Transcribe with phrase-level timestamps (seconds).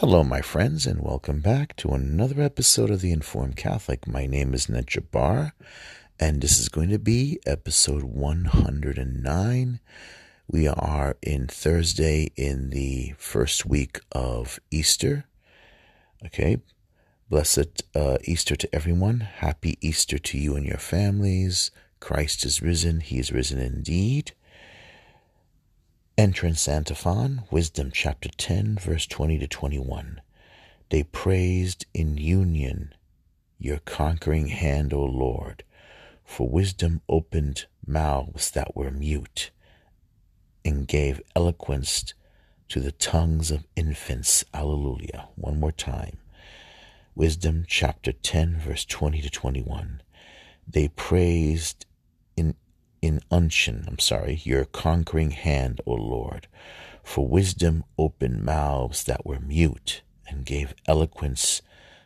[0.00, 4.06] Hello, my friends, and welcome back to another episode of The Informed Catholic.
[4.08, 5.52] My name is Ned Jabbar,
[6.18, 9.80] and this is going to be episode 109.
[10.48, 15.26] We are in Thursday in the first week of Easter.
[16.24, 16.62] Okay,
[17.28, 19.20] blessed uh, Easter to everyone.
[19.20, 21.70] Happy Easter to you and your families.
[22.00, 24.32] Christ is risen, He is risen indeed.
[26.20, 30.20] Entrance Antiphon, Wisdom chapter 10, verse 20 to 21.
[30.90, 32.92] They praised in union
[33.58, 35.64] your conquering hand, O Lord,
[36.22, 39.50] for wisdom opened mouths that were mute
[40.62, 42.12] and gave eloquence
[42.68, 44.44] to the tongues of infants.
[44.52, 45.28] Alleluia.
[45.36, 46.18] One more time.
[47.14, 50.02] Wisdom chapter 10, verse 20 to 21.
[50.68, 51.86] They praised
[53.02, 56.48] in unction, I'm sorry, your conquering hand, O Lord.
[57.02, 61.62] For wisdom opened mouths that were mute and gave eloquence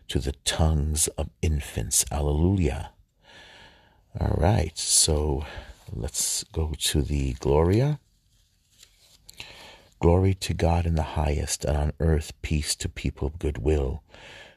[0.09, 2.05] to the tongues of infants.
[2.11, 2.91] Alleluia.
[4.21, 5.45] All right, so
[5.93, 7.99] let's go to the Gloria.
[10.01, 14.03] Glory to God in the highest, and on earth peace to people of good will.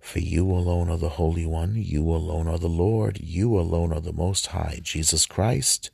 [0.00, 4.00] For you alone are the Holy One, you alone are the Lord, you alone are
[4.00, 5.90] the Most High, Jesus Christ,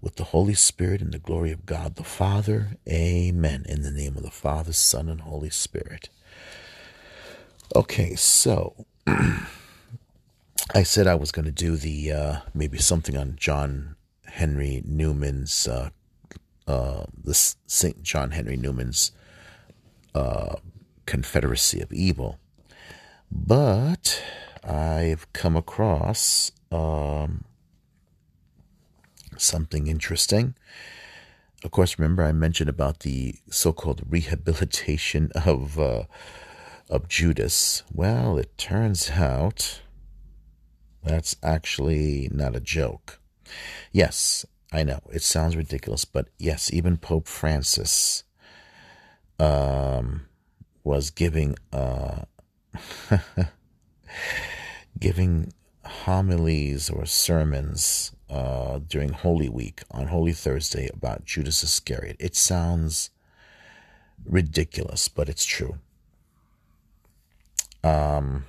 [0.00, 2.76] with the Holy Spirit and the glory of God the Father.
[2.88, 3.64] Amen.
[3.68, 6.08] In the name of the Father, Son, and Holy Spirit.
[7.74, 13.96] Okay, so I said I was going to do the uh, maybe something on John
[14.26, 15.90] Henry Newman's uh,
[16.66, 19.12] uh, the Saint John Henry Newman's
[20.14, 20.56] uh,
[21.06, 22.38] Confederacy of Evil.
[23.30, 24.22] But
[24.64, 27.44] I've come across um,
[29.36, 30.54] something interesting.
[31.64, 36.04] Of course, remember I mentioned about the so-called rehabilitation of uh,
[36.88, 37.82] of Judas.
[37.92, 39.80] Well, it turns out
[41.02, 43.20] that's actually not a joke.
[43.92, 48.24] Yes, I know it sounds ridiculous, but yes, even Pope Francis
[49.38, 50.26] um,
[50.84, 52.22] was giving uh,
[54.98, 55.52] giving
[55.84, 62.16] homilies or sermons uh, during Holy Week on Holy Thursday about Judas Iscariot.
[62.18, 63.10] It sounds
[64.24, 65.78] ridiculous, but it's true.
[67.82, 68.44] Um,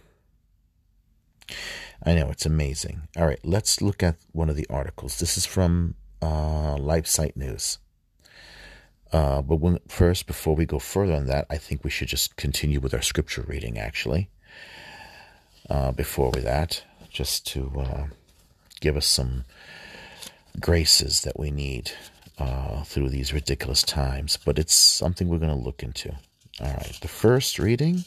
[2.03, 3.07] I know it's amazing.
[3.17, 5.19] All right, let's look at one of the articles.
[5.19, 7.77] This is from uh, LifeSite News.
[9.11, 12.35] Uh, but when, first, before we go further on that, I think we should just
[12.35, 14.29] continue with our scripture reading, actually.
[15.69, 18.03] Uh, before we that, just to uh,
[18.81, 19.45] give us some
[20.59, 21.91] graces that we need
[22.37, 24.37] uh, through these ridiculous times.
[24.37, 26.11] But it's something we're going to look into.
[26.61, 28.03] All right, the first reading.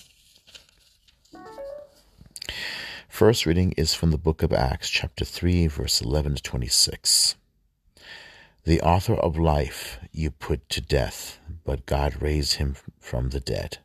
[3.09, 7.37] First reading is from the book of Acts, chapter 3, verse 11 to 26.
[8.65, 13.78] The author of life you put to death, but God raised him from the dead.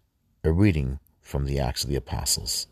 [0.43, 2.67] A reading from the Acts of the Apostles.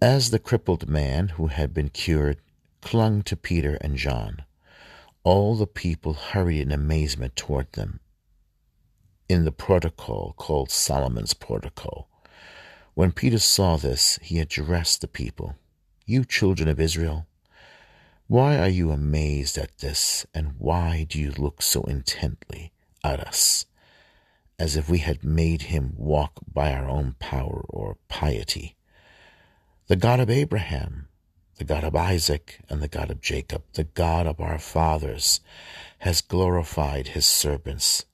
[0.00, 2.38] As the crippled man who had been cured
[2.80, 4.46] clung to Peter and John,
[5.22, 8.00] all the people hurried in amazement toward them.
[9.28, 12.08] In the protocol called Solomon's Protocol,
[12.94, 15.56] when Peter saw this, he addressed the people
[16.06, 17.26] You children of Israel,
[18.28, 22.72] why are you amazed at this, and why do you look so intently
[23.04, 23.66] at us,
[24.58, 28.74] as if we had made him walk by our own power or piety?
[29.86, 31.06] The God of Abraham,
[31.58, 35.38] the God of Isaac, and the God of Jacob, the God of our fathers,
[35.98, 38.06] has glorified his servants,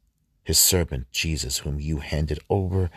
[0.45, 2.91] his servant Jesus, whom you handed over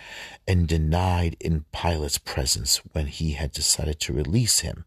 [0.46, 4.84] and denied in Pilate's presence when he had decided to release him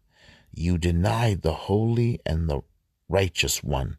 [0.53, 2.61] you denied the holy and the
[3.09, 3.99] righteous one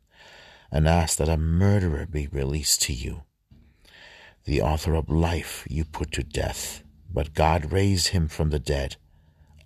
[0.72, 3.24] and asked that a murderer be released to you.
[4.46, 8.98] The author of life you put to death, but God raised him from the dead.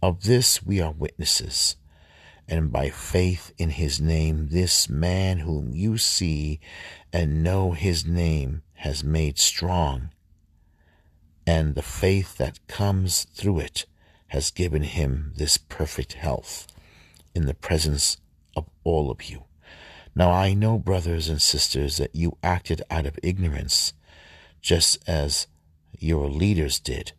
[0.01, 1.77] Of this we are witnesses.
[2.47, 6.59] And by faith in his name, this man whom you see
[7.11, 10.09] and know his name has made strong
[11.45, 13.85] and the faith that comes through it
[14.33, 16.65] has given him this perfect health
[17.35, 18.17] in the presence
[18.57, 19.43] of all of you.
[20.15, 23.93] Now I know, brothers and sisters, that you acted out of ignorance,
[24.59, 25.45] just as
[25.99, 27.11] your leaders did,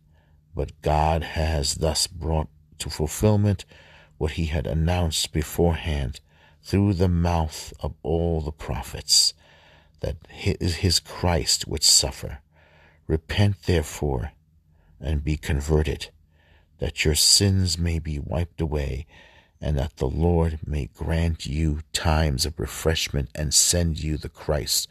[0.56, 3.64] but God has thus brought to fulfillment
[4.18, 6.18] what he had announced beforehand
[6.64, 9.34] through the mouth of all the prophets,
[10.00, 12.38] that his Christ would suffer.
[13.06, 14.32] Repent therefore
[15.00, 16.10] and be converted,
[16.84, 19.06] that your sins may be wiped away,
[19.58, 24.86] and that the Lord may grant you times of refreshment and send you the Christ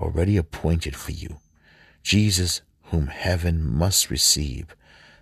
[0.00, 1.38] already appointed for you,
[2.02, 4.74] Jesus, whom heaven must receive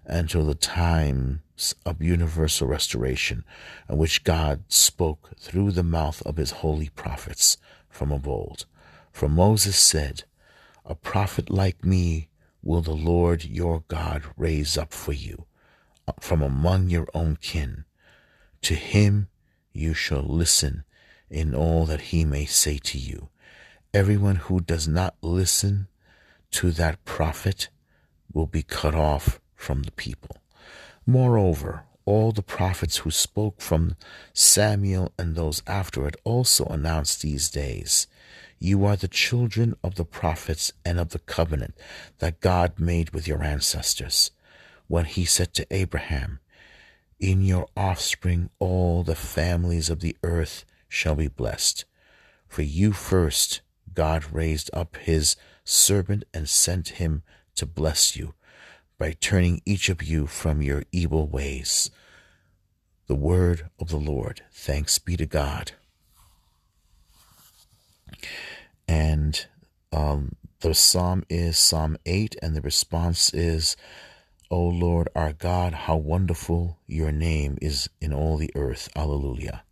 [0.06, 3.44] until the times of universal restoration,
[3.86, 7.58] in which God spoke through the mouth of his holy prophets
[7.90, 8.64] from of old.
[9.12, 10.24] For Moses said,
[10.86, 12.30] A prophet like me
[12.62, 15.44] will the Lord your God raise up for you
[16.20, 17.84] from among your own kin.
[18.62, 19.28] To him
[19.72, 20.84] you shall listen
[21.30, 23.28] in all that he may say to you.
[23.92, 25.88] Everyone who does not listen
[26.52, 27.68] to that prophet
[28.32, 30.36] will be cut off from the people.
[31.06, 33.96] Moreover, all the prophets who spoke from
[34.32, 38.06] Samuel and those afterward also announced these days.
[38.58, 41.74] You are the children of the prophets and of the covenant
[42.18, 44.30] that God made with your ancestors,
[44.88, 46.40] when he said to Abraham,
[47.18, 51.84] In your offspring all the families of the earth shall be blessed.
[52.48, 53.60] For you first
[53.92, 57.22] God raised up his servant and sent him
[57.56, 58.34] to bless you
[58.98, 61.90] by turning each of you from your evil ways.
[63.08, 64.42] The word of the Lord.
[64.52, 65.72] Thanks be to God.
[68.88, 69.46] And
[69.92, 73.76] um, the psalm is Psalm 8, and the response is,
[74.48, 78.88] O Lord our God, how wonderful your name is in all the earth.
[78.94, 79.64] Alleluia.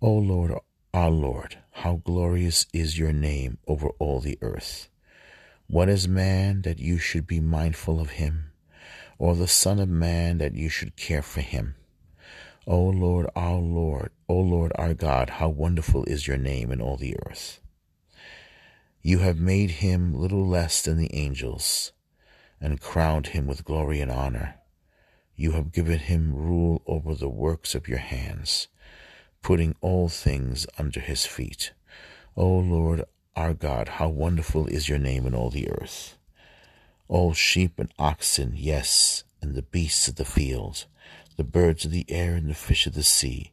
[0.00, 0.52] O Lord
[0.94, 4.88] our Lord, how glorious is your name over all the earth.
[5.66, 8.52] What is man that you should be mindful of him,
[9.18, 11.76] or the Son of Man that you should care for him?
[12.66, 16.96] O Lord, our Lord, O Lord our God, how wonderful is your name in all
[16.96, 17.60] the earth.
[19.02, 21.92] You have made him little less than the angels,
[22.60, 24.56] and crowned him with glory and honor.
[25.34, 28.68] You have given him rule over the works of your hands,
[29.42, 31.72] putting all things under his feet.
[32.36, 33.04] O Lord,
[33.34, 36.18] our God, how wonderful is your name in all the earth.
[37.08, 40.84] All sheep and oxen, yes, and the beasts of the field,
[41.36, 43.52] the birds of the air and the fish of the sea,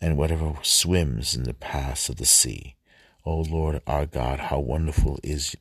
[0.00, 2.76] and whatever swims in the paths of the sea.
[3.24, 5.56] O Lord our God, how wonderful is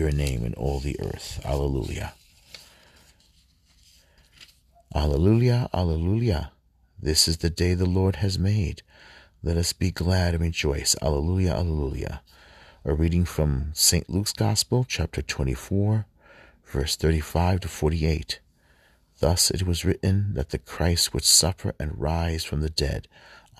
[0.00, 1.42] your name in all the earth.
[1.44, 2.14] Alleluia.
[4.94, 6.52] Alleluia, alleluia.
[6.98, 8.80] This is the day the Lord has made.
[9.42, 10.96] Let us be glad and rejoice.
[11.02, 12.22] Alleluia, alleluia.
[12.82, 14.08] A reading from St.
[14.08, 16.06] Luke's Gospel, chapter 24,
[16.64, 18.40] verse 35 to 48.
[19.18, 23.06] Thus it was written that the Christ would suffer and rise from the dead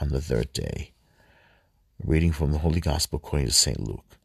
[0.01, 0.93] on the third day.
[2.03, 3.79] A reading from the Holy Gospel according to St.
[3.79, 4.17] Luke.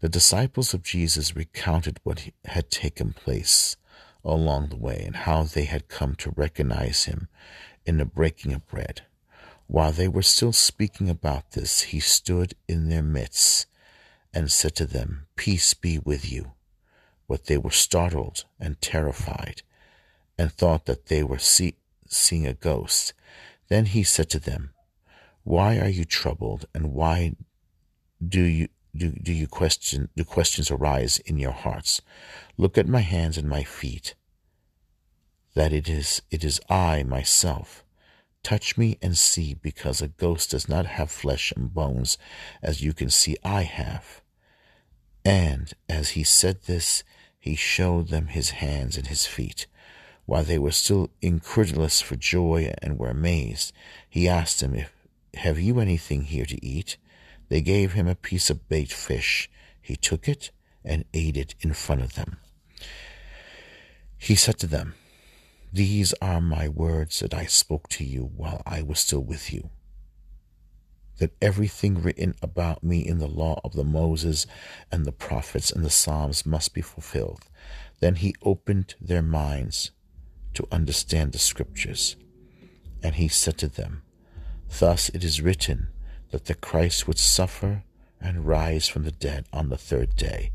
[0.00, 3.76] The disciples of Jesus recounted what had taken place
[4.24, 7.28] along the way and how they had come to recognize him
[7.84, 9.02] in the breaking of bread.
[9.66, 13.66] While they were still speaking about this, he stood in their midst
[14.32, 16.52] and said to them, Peace be with you.
[17.28, 19.62] But they were startled and terrified
[20.38, 21.76] and thought that they were see-
[22.08, 23.12] seeing a ghost.
[23.68, 24.72] Then he said to them,
[25.44, 27.36] Why are you troubled, and why
[28.26, 32.02] do you do, do you question do questions arise in your hearts?
[32.56, 34.14] Look at my hands and my feet,
[35.54, 37.84] that it is it is I myself.
[38.42, 42.16] Touch me and see, because a ghost does not have flesh and bones,
[42.62, 44.22] as you can see I have.
[45.24, 47.04] And as he said this,
[47.38, 49.66] he showed them his hands and his feet.
[50.24, 53.72] While they were still incredulous for joy and were amazed,
[54.08, 54.92] he asked them, if,
[55.34, 56.96] Have you anything here to eat?
[57.50, 59.50] They gave him a piece of baked fish.
[59.82, 60.50] He took it
[60.82, 62.38] and ate it in front of them.
[64.16, 64.94] He said to them,
[65.72, 69.70] these are my words that I spoke to you while I was still with you.
[71.18, 74.48] That everything written about me in the law of the Moses
[74.90, 77.44] and the prophets and the Psalms must be fulfilled.
[78.00, 79.92] Then he opened their minds
[80.54, 82.16] to understand the scriptures.
[83.00, 84.02] And he said to them,
[84.80, 85.88] Thus it is written
[86.30, 87.84] that the Christ would suffer
[88.20, 90.52] and rise from the dead on the third day,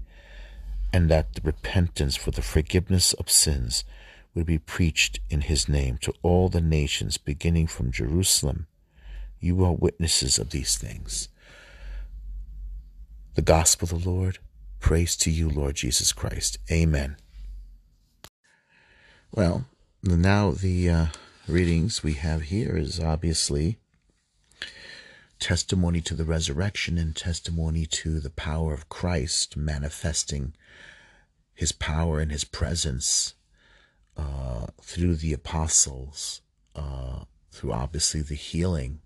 [0.93, 3.83] and that repentance for the forgiveness of sins
[4.33, 8.67] would be preached in his name to all the nations, beginning from Jerusalem.
[9.39, 11.29] You are witnesses of these things.
[13.35, 14.39] The gospel of the Lord.
[14.79, 16.57] Praise to you, Lord Jesus Christ.
[16.71, 17.17] Amen.
[19.31, 19.65] Well,
[20.03, 21.05] now the uh,
[21.47, 23.77] readings we have here is obviously
[25.39, 30.53] testimony to the resurrection and testimony to the power of Christ manifesting
[31.53, 33.33] his power and his presence
[34.17, 36.41] uh, through the apostles,
[36.75, 38.99] uh, through obviously the healing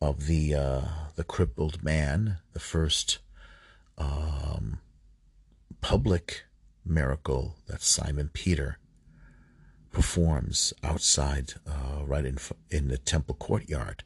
[0.00, 0.82] of the uh,
[1.16, 3.18] the crippled man, the first
[3.96, 4.80] um,
[5.80, 6.44] public
[6.84, 8.78] miracle that Simon Peter
[9.90, 12.38] performs outside, uh, right in
[12.70, 14.04] in the temple courtyard,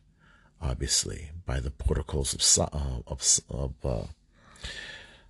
[0.63, 4.07] obviously by the porticos of uh, of, of uh,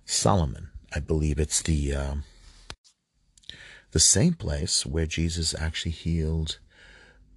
[0.05, 0.69] Solomon.
[0.95, 2.23] I believe it's the um,
[3.91, 6.59] the same place where Jesus actually healed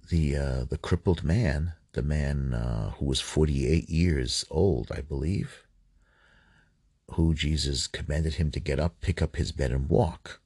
[0.09, 5.63] the uh, the crippled man, the man uh, who was 48 years old, I believe,
[7.11, 10.39] who Jesus commanded him to get up, pick up his bed, and walk.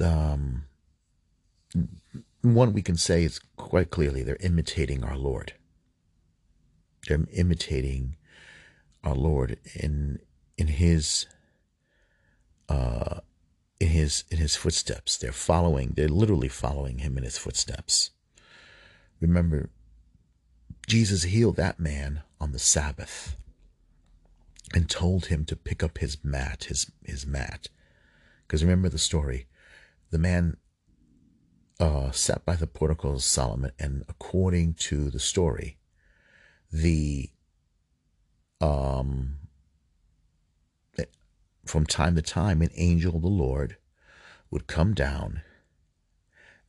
[0.00, 0.64] Um,
[2.42, 5.54] one we can say is quite clearly they're imitating our Lord.
[7.06, 8.16] They're imitating
[9.02, 10.20] our Lord in
[10.56, 11.26] in his
[12.68, 13.20] uh,
[13.80, 15.16] in his in his footsteps.
[15.16, 15.94] They're following.
[15.96, 18.10] They're literally following him in his footsteps.
[19.20, 19.70] Remember,
[20.86, 23.36] Jesus healed that man on the Sabbath
[24.74, 27.68] and told him to pick up his mat, his his mat.
[28.46, 29.46] Because remember the story,
[30.10, 30.56] the man
[31.80, 35.78] uh, sat by the portico of Solomon, and according to the story,
[36.72, 37.30] the
[38.60, 39.38] um
[41.68, 43.76] from time to time, an angel of the Lord
[44.50, 45.42] would come down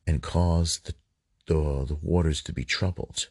[0.06, 0.94] and cause the,
[1.46, 3.28] the, the waters to be troubled.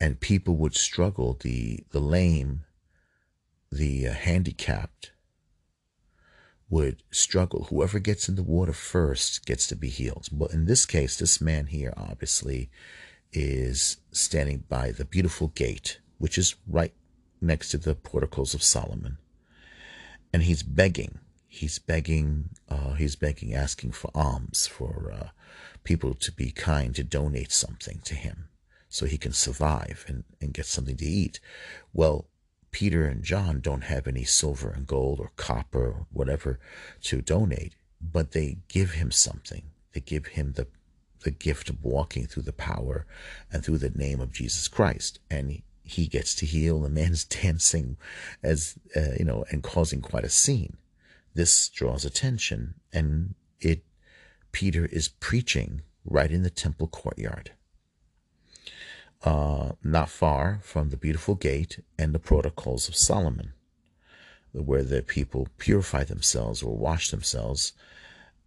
[0.00, 2.64] And people would struggle, the, the lame,
[3.70, 5.09] the uh, handicapped
[6.70, 7.64] would struggle.
[7.64, 10.28] Whoever gets in the water first gets to be healed.
[10.32, 12.70] But in this case, this man here obviously
[13.32, 16.94] is standing by the beautiful gate, which is right
[17.40, 19.18] next to the porticos of Solomon
[20.32, 21.18] and he's begging.
[21.48, 22.50] He's begging.
[22.68, 25.28] Uh, he's begging, asking for alms for uh,
[25.82, 28.48] people to be kind to donate something to him
[28.88, 31.40] so he can survive and, and get something to eat.
[31.92, 32.26] Well,
[32.72, 36.60] Peter and John don't have any silver and gold or copper or whatever
[37.02, 39.62] to donate, but they give him something.
[39.92, 40.68] They give him the
[41.22, 43.06] the gift of walking through the power
[43.52, 45.18] and through the name of Jesus Christ.
[45.30, 46.80] And he, gets to heal.
[46.80, 47.96] The man's dancing
[48.42, 50.76] as, uh, you know, and causing quite a scene.
[51.34, 53.84] This draws attention and it,
[54.52, 57.52] Peter is preaching right in the temple courtyard.
[59.22, 63.52] Uh, not far from the beautiful gate and the protocols of Solomon,
[64.52, 67.74] where the people purify themselves or wash themselves.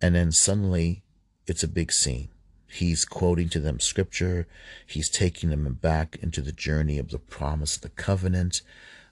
[0.02, 1.04] And then suddenly
[1.46, 2.30] it's a big scene.
[2.68, 4.48] He's quoting to them scripture.
[4.88, 8.64] He's taking them back into the journey of the promise, the covenant,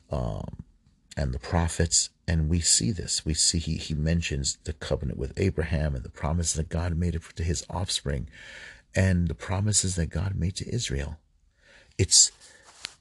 [0.10, 0.64] um,
[1.16, 2.10] and the prophets.
[2.28, 3.24] And we see this.
[3.24, 7.22] We see he, he mentions the covenant with Abraham and the promise that God made
[7.36, 8.30] to his offspring
[8.96, 11.20] and the promises that God made to Israel.
[12.02, 12.32] It's,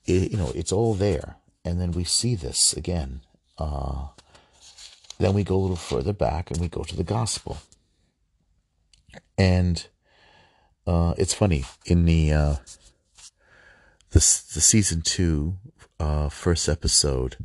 [0.04, 1.36] it, you know, it's all there.
[1.64, 3.22] And then we see this again.
[3.58, 4.08] Uh,
[5.18, 7.58] then we go a little further back and we go to the gospel.
[9.38, 9.86] And
[10.86, 12.56] uh, it's funny in the uh,
[14.10, 14.18] the
[14.54, 15.56] the season two
[15.98, 17.36] uh, first episode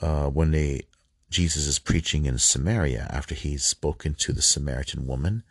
[0.00, 0.82] uh, when they
[1.30, 5.42] Jesus is preaching in Samaria after he's spoken to the Samaritan woman,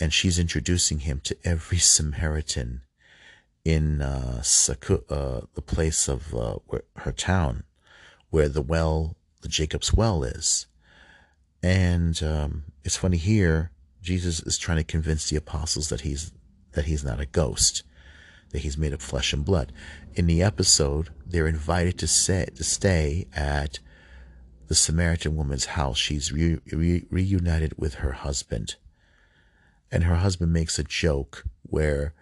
[0.00, 2.82] and she's introducing him to every Samaritan
[3.64, 7.64] in uh, Saku, uh, the place of uh, where, her town,
[8.30, 10.66] where the well, the Jacob's well is.
[11.62, 16.32] And um, it's funny here, Jesus is trying to convince the apostles that he's
[16.72, 17.82] that he's not a ghost,
[18.50, 19.72] that he's made of flesh and blood.
[20.14, 23.78] In the episode, they're invited to, say, to stay at
[24.68, 25.98] the Samaritan woman's house.
[25.98, 28.76] She's re, re, reunited with her husband.
[29.90, 32.14] And her husband makes a joke where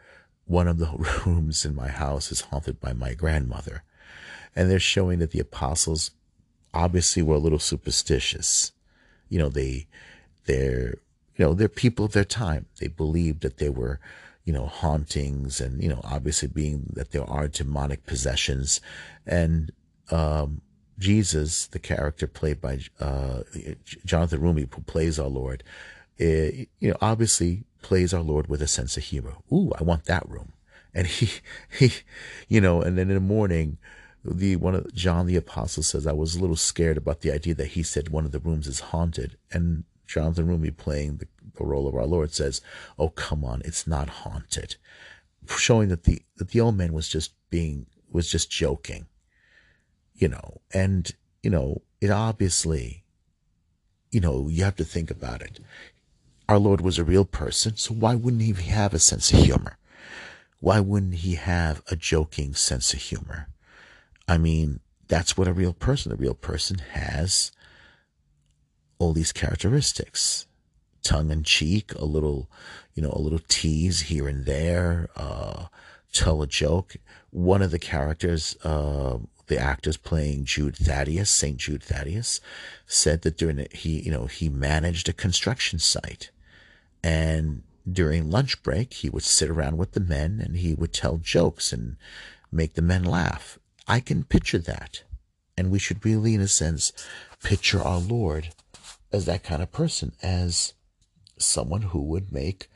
[0.50, 0.90] one of the
[1.26, 3.84] rooms in my house is haunted by my grandmother.
[4.54, 6.10] And they're showing that the apostles
[6.74, 8.72] obviously were a little superstitious.
[9.28, 9.86] You know, they,
[10.46, 10.96] they're,
[11.36, 12.66] you know, they're people of their time.
[12.80, 14.00] They believed that they were
[14.44, 18.80] you know, hauntings and, you know, obviously being that there are demonic possessions.
[19.26, 19.70] And
[20.10, 20.62] um,
[20.98, 23.42] Jesus, the character played by uh,
[24.04, 25.62] Jonathan Roumie, who plays our Lord,
[26.20, 29.34] uh, you know, obviously plays our Lord with a sense of humor.
[29.52, 30.52] Ooh, I want that room.
[30.94, 31.40] And he,
[31.78, 31.92] he,
[32.48, 33.78] you know, and then in the morning,
[34.24, 37.54] the one of John the apostle says, I was a little scared about the idea
[37.54, 39.36] that he said one of the rooms is haunted.
[39.50, 42.60] And Jonathan Roumie playing the, the role of our Lord says,
[42.98, 44.76] Oh, come on, it's not haunted.
[45.46, 49.06] Showing that the, that the old man was just being, was just joking,
[50.14, 51.10] you know, and,
[51.42, 53.04] you know, it obviously,
[54.12, 55.60] you know, you have to think about it
[56.50, 59.78] our Lord was a real person, so why wouldn't he have a sense of humor?
[60.58, 63.46] Why wouldn't he have a joking sense of humor?
[64.26, 67.52] I mean, that's what a real person, a real person has
[68.98, 70.48] all these characteristics.
[71.04, 72.50] Tongue in cheek, a little,
[72.94, 75.66] you know, a little tease here and there, uh,
[76.12, 76.96] tell a joke.
[77.30, 81.56] One of the characters, uh, the actors playing Jude Thaddeus, St.
[81.58, 82.40] Jude Thaddeus,
[82.86, 86.32] said that during it, he, you know, he managed a construction site
[87.02, 91.16] and during lunch break, he would sit around with the men and he would tell
[91.16, 91.96] jokes and
[92.52, 93.58] make the men laugh.
[93.86, 95.02] I can picture that.
[95.56, 96.92] And we should really, in a sense,
[97.42, 98.50] picture our Lord
[99.12, 100.74] as that kind of person, as
[101.38, 102.68] someone who would make,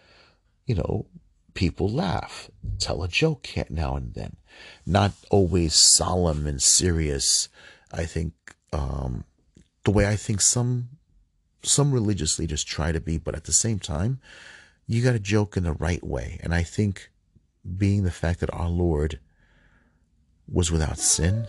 [0.66, 1.06] you know,
[1.54, 4.36] people laugh, tell a joke now and then,
[4.84, 7.48] not always solemn and serious.
[7.92, 8.32] I think
[8.72, 9.24] um,
[9.84, 10.88] the way I think some
[11.66, 14.20] some religious leaders try to be, but at the same time,
[14.86, 16.38] you got to joke in the right way.
[16.42, 17.10] And I think
[17.76, 19.20] being the fact that our Lord
[20.46, 21.48] was without sin,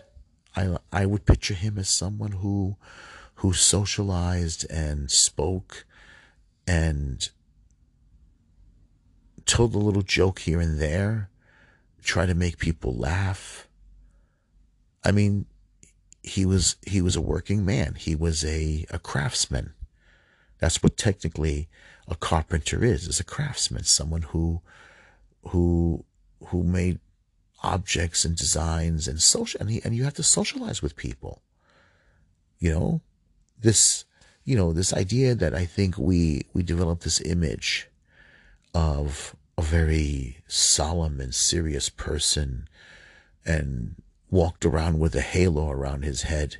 [0.55, 2.77] I I would picture him as someone who
[3.35, 5.85] who socialized and spoke
[6.65, 7.29] and
[9.45, 11.29] told a little joke here and there,
[12.01, 13.67] try to make people laugh.
[15.03, 15.45] I mean,
[16.23, 17.95] he was he was a working man.
[17.95, 19.74] He was a, a craftsman.
[20.59, 21.67] That's what technically
[22.07, 24.61] a carpenter is, is a craftsman, someone who
[25.49, 26.05] who
[26.47, 26.99] who made
[27.63, 31.41] objects and designs and social and, he, and you have to socialize with people.
[32.59, 33.01] You know,
[33.59, 34.05] this
[34.43, 37.89] you know, this idea that I think we we develop this image
[38.73, 42.67] of a very solemn and serious person
[43.45, 43.95] and
[44.29, 46.57] walked around with a halo around his head.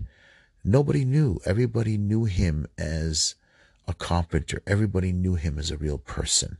[0.64, 1.40] Nobody knew.
[1.46, 3.36] Everybody knew him as
[3.88, 4.62] a carpenter.
[4.66, 6.58] Everybody knew him as a real person.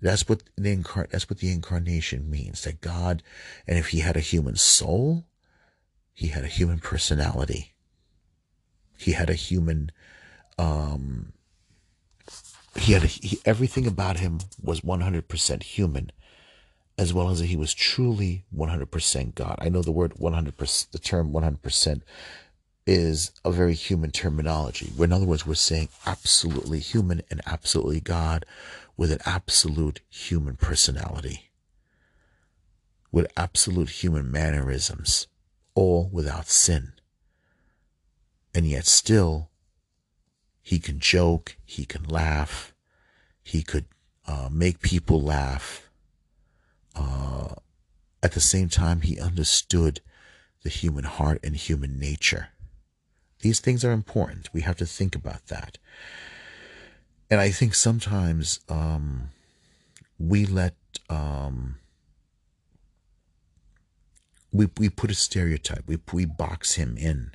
[0.00, 2.64] That's what the that's what the incarnation means.
[2.64, 3.22] That God,
[3.66, 5.24] and if he had a human soul,
[6.12, 7.74] he had a human personality.
[8.96, 9.90] He had a human,
[10.58, 11.32] um,
[12.76, 16.12] he had a, he, everything about him was 100% human,
[16.96, 19.56] as well as he was truly 100% God.
[19.58, 22.02] I know the word 100%, the term 100%
[22.86, 24.92] is a very human terminology.
[24.98, 28.44] In other words, we're saying absolutely human and absolutely God
[28.96, 31.50] with an absolute human personality,
[33.10, 35.26] with absolute human mannerisms,
[35.74, 36.92] all without sin.
[38.54, 39.50] And yet still,
[40.62, 42.72] he can joke, he can laugh,
[43.42, 43.86] he could
[44.26, 45.88] uh, make people laugh.
[46.94, 47.54] Uh,
[48.22, 50.00] at the same time, he understood
[50.62, 52.48] the human heart and human nature.
[53.44, 54.48] These things are important.
[54.54, 55.76] We have to think about that.
[57.28, 59.28] And I think sometimes um,
[60.18, 60.76] we let
[61.10, 61.76] um,
[64.50, 65.84] we we put a stereotype.
[65.86, 67.32] We we box him in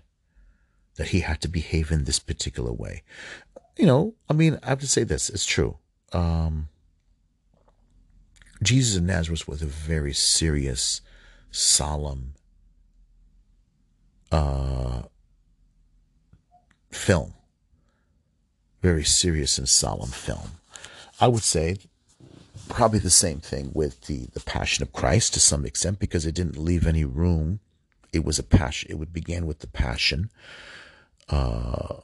[0.96, 3.04] that he had to behave in this particular way.
[3.78, 5.30] You know, I mean, I have to say this.
[5.30, 5.78] It's true.
[6.12, 6.70] Um,
[8.64, 11.02] Jesus of Nazareth was a very serious,
[11.52, 12.34] solemn,
[14.32, 15.04] uh,
[16.92, 17.34] film.
[18.82, 20.52] Very serious and solemn film.
[21.20, 21.78] I would say
[22.70, 26.36] probably the same thing with the, the Passion of Christ to some extent because it
[26.36, 27.60] didn't leave any room.
[28.14, 28.90] It was a passion.
[28.90, 30.30] It would begin with the passion.
[31.28, 31.98] Uh,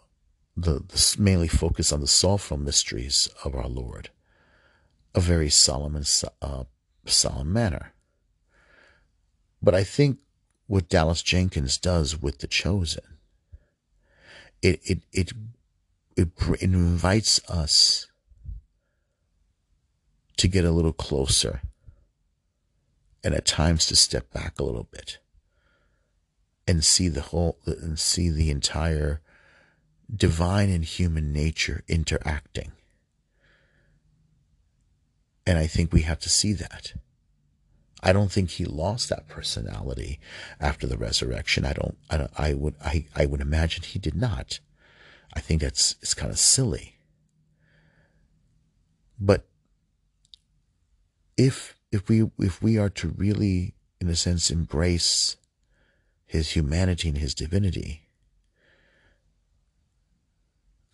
[0.58, 4.10] the, the mainly focus on the sorrowful mysteries of our Lord,
[5.14, 6.10] a very solemn and
[6.42, 6.64] uh,
[7.06, 7.94] solemn manner.
[9.62, 10.20] But I think
[10.68, 13.15] what Dallas Jenkins does with the Chosen
[14.66, 15.32] it it it
[16.18, 18.08] it, it invites us
[20.38, 21.62] to get a little closer
[23.24, 25.20] and at times to step back a little bit
[26.68, 29.22] and see the whole and see the entire
[30.14, 32.72] divine and human nature interacting.
[35.48, 36.94] And i think we have to see that
[38.06, 40.20] I don't think he lost that personality
[40.60, 41.66] after the resurrection.
[41.66, 44.60] I don't, I don't, I would, I, I would imagine he did not.
[45.34, 46.98] I think that's, it's kind of silly.
[49.20, 49.48] But
[51.36, 55.38] if, if we, if we are to really, in a sense, embrace
[56.28, 58.04] his humanity and his divinity,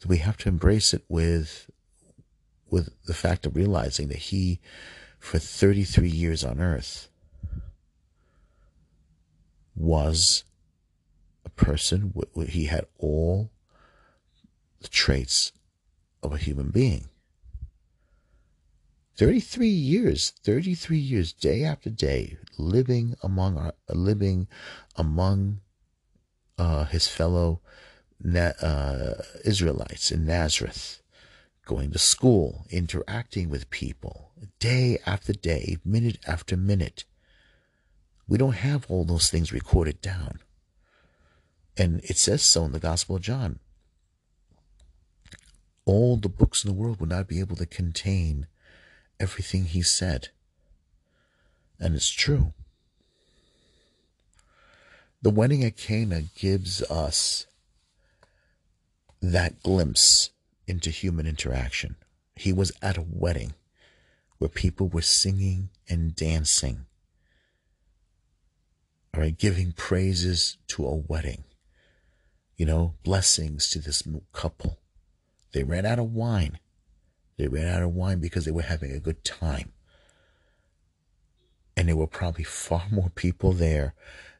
[0.08, 1.70] we have to embrace it with,
[2.70, 4.62] with the fact of realizing that he,
[5.22, 7.08] for 33 years on earth,
[9.76, 10.44] was
[11.46, 12.12] a person,
[12.48, 13.52] he had all
[14.82, 15.52] the traits
[16.24, 17.08] of a human being.
[19.16, 24.48] 33 years, 33 years, day after day, living among our, living
[24.96, 25.62] among
[26.58, 27.62] uh, his fellow
[28.36, 29.14] uh,
[29.46, 31.04] Israelites in Nazareth,
[31.66, 37.06] going to school, interacting with people, day after day, minute after minute.
[38.28, 40.40] We don't have all those things recorded down.
[41.78, 43.60] And it says so in the Gospel of John.
[45.86, 48.48] All the books in the world would not be able to contain
[49.20, 50.30] everything he said.
[51.80, 52.54] And it's true.
[55.22, 57.48] The wedding at Cana gives us
[59.22, 60.32] that glimpse
[60.68, 61.96] into human interaction.
[62.36, 63.54] He was at a wedding
[64.42, 66.88] where people were singing and dancing,
[69.14, 71.44] all right, giving praises to a wedding,
[72.58, 74.02] you know, blessings to this
[74.34, 74.80] couple.
[75.54, 76.58] They ran out of wine.
[77.38, 79.74] They ran out of wine because they were having a good time.
[81.78, 83.94] And there were probably far more people there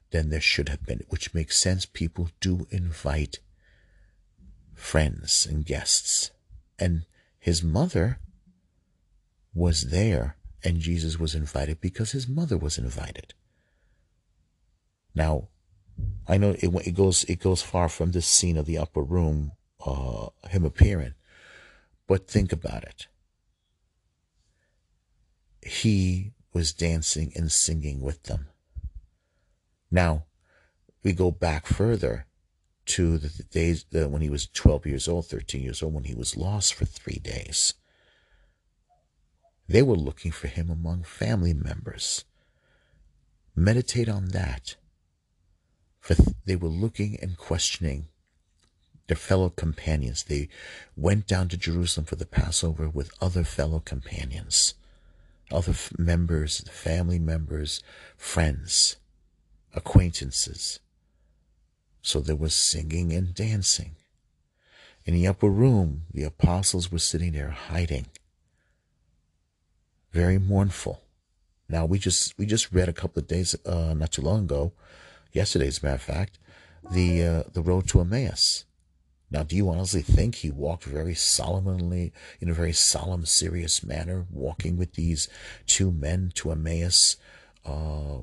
[0.10, 1.86] than there should have been, which makes sense.
[1.86, 3.38] People do invite
[4.74, 6.32] friends and guests.
[6.80, 7.06] And
[7.38, 8.18] his mother
[9.54, 13.34] was there, and Jesus was invited because his mother was invited.
[15.14, 15.50] Now,
[16.28, 19.52] I know it, it goes it goes far from this scene of the upper room,
[19.86, 21.14] uh, him appearing,
[22.08, 23.08] but think about it.
[25.62, 28.48] He was dancing and singing with them.
[29.90, 30.26] Now,
[31.04, 32.26] we go back further
[32.86, 36.16] to the days the, when he was 12 years old, 13 years old, when he
[36.16, 37.74] was lost for three days.
[39.72, 42.26] They were looking for him among family members.
[43.56, 44.76] Meditate on that.
[46.02, 48.08] For they were looking and questioning
[49.08, 50.24] their fellow companions.
[50.24, 50.50] They
[50.98, 54.74] went down to Jerusalem for the Passover with other fellow companions,
[55.50, 57.82] other members, family members,
[58.18, 58.98] friends,
[59.74, 60.82] acquaintances.
[62.02, 63.96] So there was singing and dancing.
[65.06, 68.08] In the upper room, the apostles were sitting there hiding,
[70.12, 71.02] very mournful.
[71.70, 74.74] Now we just we just read a couple of days, uh, not too long ago,
[75.32, 76.40] yesterday, as a matter of fact,
[76.92, 78.66] the uh, the road to Emmaus.
[79.30, 84.26] Now, do you honestly think he walked very solemnly, in a very solemn, serious manner,
[84.30, 85.30] walking with these
[85.66, 87.16] two men to Emmaus,
[87.66, 88.20] uh,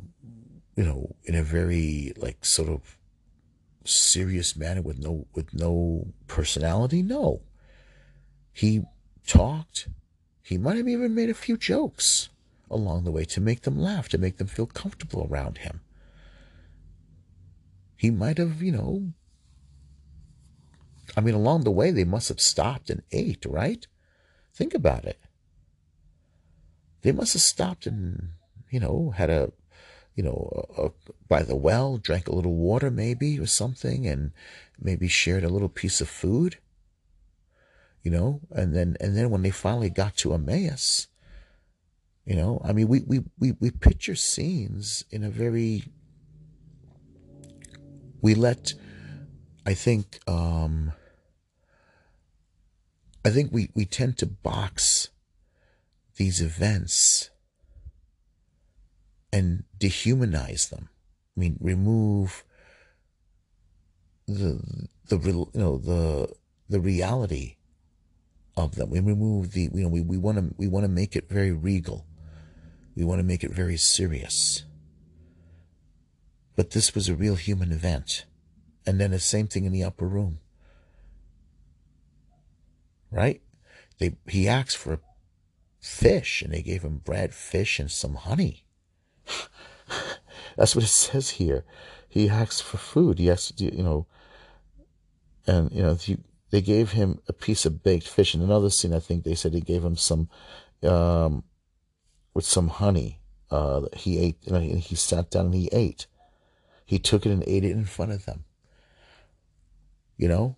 [0.76, 2.98] you know, in a very like sort of
[3.84, 7.02] serious manner with no with no personality?
[7.02, 7.40] No.
[8.52, 8.82] He
[9.26, 9.88] talked.
[10.48, 12.30] He might have even made a few jokes
[12.70, 15.82] along the way to make them laugh, to make them feel comfortable around him.
[17.98, 19.12] He might have, you know,
[21.14, 23.86] I mean, along the way, they must have stopped and ate, right?
[24.54, 25.18] Think about it.
[27.02, 28.30] They must have stopped and,
[28.70, 29.52] you know, had a
[30.14, 34.32] you know, uh, by the well, drank a little water maybe or something, and
[34.80, 36.56] maybe shared a little piece of food.
[38.08, 41.08] You know, and then and then when they finally got to Emmaus,
[42.24, 45.84] you know, I mean, we we we we picture scenes in a very.
[48.22, 48.72] We let,
[49.66, 50.94] I think, um,
[53.26, 55.10] I think we we tend to box
[56.16, 57.28] these events
[59.30, 60.88] and dehumanize them.
[61.36, 62.42] I mean, remove
[64.26, 66.32] the the you know the
[66.70, 67.56] the reality
[68.58, 68.90] of them.
[68.90, 71.52] We remove the you know we we want to we want to make it very
[71.52, 72.06] regal.
[72.96, 74.64] We want to make it very serious.
[76.56, 78.24] But this was a real human event.
[78.84, 80.40] And then the same thing in the upper room.
[83.10, 83.40] Right?
[83.98, 85.00] They he asked for
[85.80, 88.64] fish and they gave him bread, fish, and some honey.
[90.56, 91.64] That's what it says here.
[92.08, 93.18] He asks for food.
[93.18, 94.06] He to, you know,
[95.46, 96.18] and you know, he,
[96.50, 98.34] they gave him a piece of baked fish.
[98.34, 100.28] In another scene, I think they said he gave him some,
[100.82, 101.44] um,
[102.34, 106.06] with some honey, uh, he ate, know, he sat down and he ate.
[106.84, 108.44] He took it and ate it in front of them.
[110.16, 110.56] You know?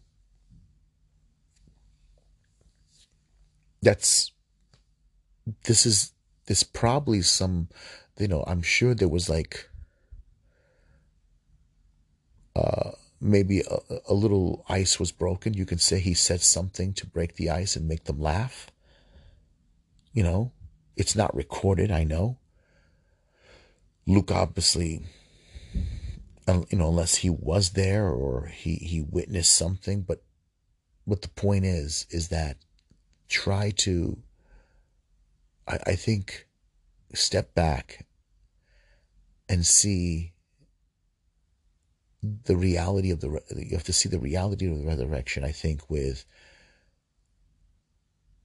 [3.82, 4.32] That's,
[5.64, 6.12] this is,
[6.46, 7.68] this probably some,
[8.18, 9.68] you know, I'm sure there was like,
[12.54, 13.78] uh, maybe a,
[14.08, 15.54] a little ice was broken.
[15.54, 18.68] You can say he said something to break the ice and make them laugh.
[20.12, 20.52] You know,
[20.96, 22.38] it's not recorded, I know.
[24.06, 25.02] Luke obviously,
[26.48, 30.22] uh, you know, unless he was there or he, he witnessed something, but
[31.04, 32.56] what the point is, is that
[33.28, 34.18] try to,
[35.68, 36.46] I, I think,
[37.14, 38.06] step back
[39.48, 40.29] and see
[42.22, 45.88] the reality of the, you have to see the reality of the resurrection, I think,
[45.88, 46.24] with,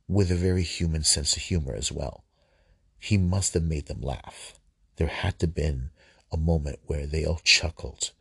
[0.08, 2.24] with a very human sense of humor as well.
[2.98, 4.54] He must have made them laugh.
[4.96, 5.90] There had to been
[6.32, 8.12] a moment where they all chuckled.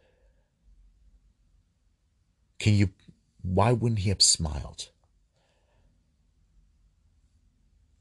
[2.59, 2.91] Can you,
[3.43, 4.89] why wouldn't he have smiled?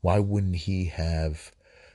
[0.02, 1.52] Why wouldn't he have,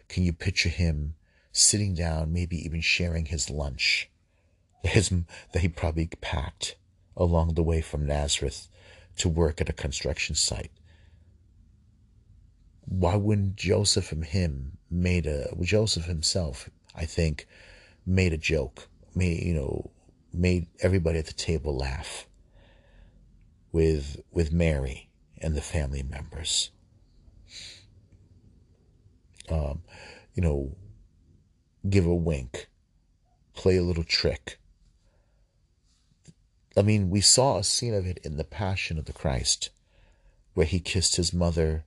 [0.09, 1.14] can you picture him
[1.53, 4.09] sitting down, maybe even sharing his lunch,
[4.83, 5.11] his,
[5.53, 6.77] that he probably packed
[7.17, 8.69] along the way from Nazareth
[9.17, 10.71] to work at a construction site?
[12.88, 17.47] why wouldn't Joseph and him made a Joseph himself, I think,
[18.07, 19.91] made a joke, made you know,
[20.33, 22.27] made everybody at the table laugh
[23.73, 25.11] with with Mary
[25.41, 26.71] and the family members.
[29.51, 29.83] Um,
[30.35, 30.77] you know,
[31.88, 32.69] give a wink,
[33.55, 34.58] play a little trick.
[36.79, 39.71] I mean, we saw a scene of it in the Passion of the Christ,
[40.55, 41.85] where he kissed his mother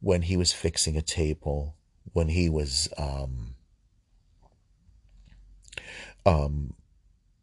[0.00, 1.74] when he was fixing a table,
[2.12, 3.54] when he was um,
[6.26, 6.74] um,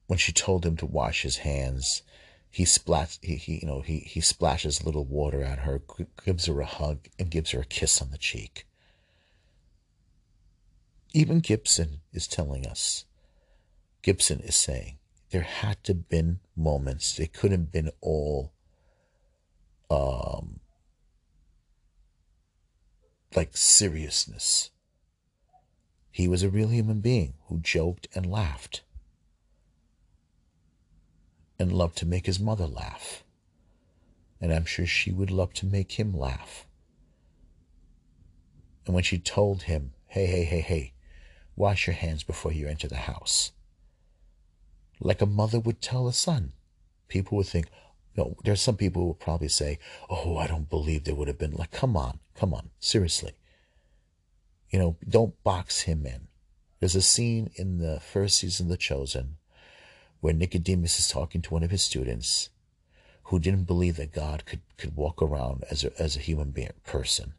[0.05, 2.03] when she told him to wash his hands,
[2.47, 5.81] he splats he, he you know he he splashes a little water at her,
[6.23, 8.67] gives her a hug, and gives her a kiss on the cheek.
[11.11, 13.05] Even Gibson is telling us.
[14.03, 14.99] Gibson is saying
[15.31, 17.19] there had to have been moments.
[17.19, 18.53] It couldn't have been all
[19.89, 20.59] um,
[23.35, 24.71] like seriousness.
[26.11, 28.81] He was a real human being who joked and laughed
[31.59, 33.23] and loved to make his mother laugh.
[34.39, 36.65] And I'm sure she would love to make him laugh.
[38.85, 40.93] And when she told him, hey, hey, hey, hey,
[41.55, 43.51] wash your hands before you enter the house,
[44.99, 46.53] like a mother would tell a son,
[47.07, 47.67] people would think,
[48.17, 49.79] know, there's some people who will probably say,
[50.09, 53.33] "Oh, I don't believe there would have been." Like, come on, come on, seriously.
[54.69, 56.27] You know, don't box him in.
[56.79, 59.37] There's a scene in the first season of The Chosen
[60.19, 62.49] where Nicodemus is talking to one of his students
[63.25, 66.73] who didn't believe that God could, could walk around as a, as a human being,
[66.85, 67.33] person.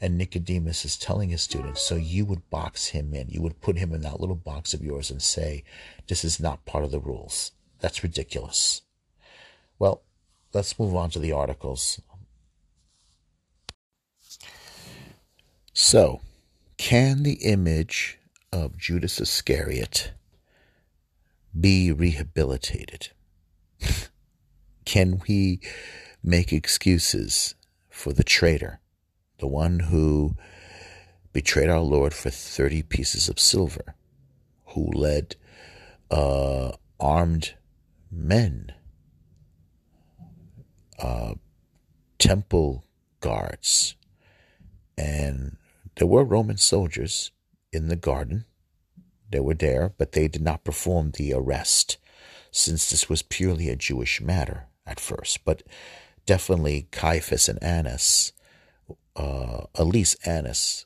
[0.00, 3.28] And Nicodemus is telling his students, so you would box him in.
[3.28, 5.62] You would put him in that little box of yours and say,
[6.08, 7.52] this is not part of the rules.
[7.80, 8.82] That's ridiculous.
[9.78, 10.02] Well,
[10.54, 12.00] let's move on to the articles.
[15.72, 16.20] So,
[16.76, 18.18] can the image
[18.52, 20.12] of Judas Iscariot
[21.58, 23.08] be rehabilitated?
[24.84, 25.60] can we
[26.22, 27.54] make excuses
[27.88, 28.80] for the traitor,
[29.40, 30.36] the one who
[31.32, 33.94] betrayed our Lord for 30 pieces of silver,
[34.66, 35.36] who led
[36.10, 37.54] uh, armed
[38.10, 38.72] men
[40.98, 41.34] uh,
[42.18, 42.84] temple
[43.20, 43.96] guards.
[44.96, 45.56] And
[45.96, 47.30] there were Roman soldiers
[47.72, 48.44] in the garden.
[49.30, 51.98] They were there, but they did not perform the arrest
[52.50, 55.44] since this was purely a Jewish matter at first.
[55.44, 55.62] But
[56.26, 58.32] definitely Caiaphas and Annas,
[59.16, 60.84] uh, at least Annas,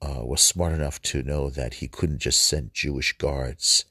[0.00, 3.84] uh, was smart enough to know that he couldn't just send Jewish guards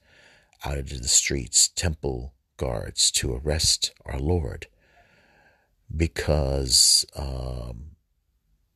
[0.64, 4.66] out into the streets, temple guards, to arrest our Lord
[5.94, 7.92] because um,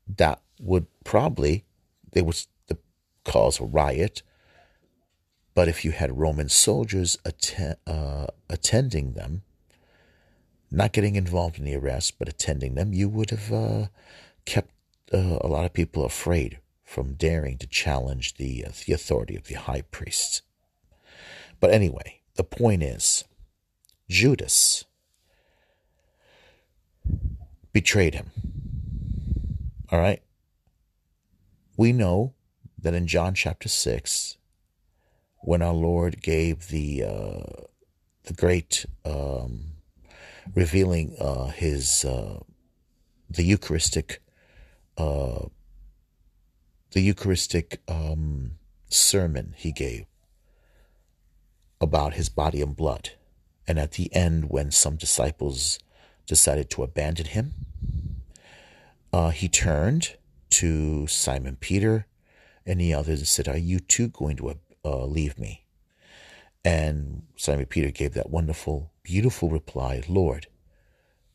[0.07, 1.64] that would probably
[2.12, 2.37] they would
[3.24, 4.22] cause a riot.
[5.55, 9.42] But if you had Roman soldiers atten- uh, attending them,
[10.70, 13.87] not getting involved in the arrest, but attending them, you would have uh,
[14.46, 14.70] kept
[15.12, 19.44] uh, a lot of people afraid from daring to challenge the, uh, the authority of
[19.44, 20.42] the high priests.
[21.61, 23.25] But anyway, the point is
[24.09, 24.85] Judas
[27.72, 28.31] betrayed him.
[29.90, 30.22] All right?
[31.77, 32.35] We know
[32.79, 34.37] that in John chapter 6,
[35.38, 37.62] when our Lord gave the, uh,
[38.25, 39.72] the great um,
[40.55, 42.40] revealing uh, his, uh,
[43.31, 44.22] the Eucharistic,
[44.98, 45.46] uh,
[46.92, 48.52] the Eucharistic um,
[48.88, 50.07] sermon he gave
[51.81, 53.11] about his body and blood.
[53.66, 55.78] And at the end, when some disciples
[56.26, 57.55] decided to abandon him,
[59.12, 60.16] uh, he turned
[60.50, 62.07] to Simon Peter
[62.66, 65.64] and the others and said, Are you too going to uh, leave me?
[66.64, 70.46] And Simon Peter gave that wonderful, beautiful reply Lord,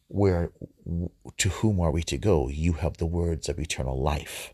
[0.08, 0.52] where
[1.38, 2.50] to whom are we to go?
[2.50, 4.54] You have the words of eternal life.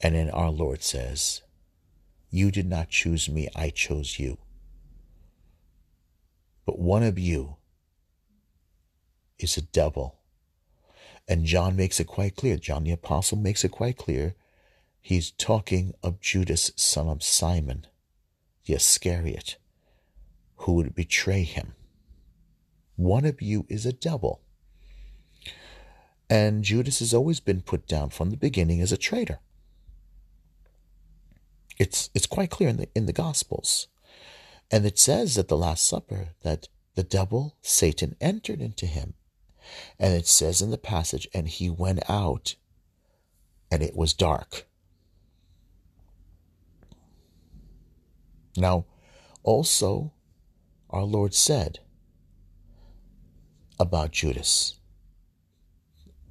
[0.00, 1.42] And then our Lord says,
[2.30, 4.38] You did not choose me, I chose you.
[6.64, 7.56] But one of you
[9.38, 10.18] is a devil.
[11.28, 12.56] And John makes it quite clear.
[12.56, 14.34] John the Apostle makes it quite clear.
[15.00, 17.86] He's talking of Judas, son of Simon,
[18.66, 19.56] the Iscariot,
[20.56, 21.74] who would betray him.
[22.96, 24.40] One of you is a devil.
[26.28, 29.40] And Judas has always been put down from the beginning as a traitor.
[31.78, 33.88] It's, it's quite clear in the, in the Gospels.
[34.70, 39.14] And it says at the Last Supper that the devil, Satan, entered into him.
[39.98, 42.56] And it says in the passage, and he went out,
[43.70, 44.66] and it was dark.
[48.56, 48.86] Now,
[49.42, 50.12] also,
[50.90, 51.80] our Lord said
[53.82, 54.78] about Judas,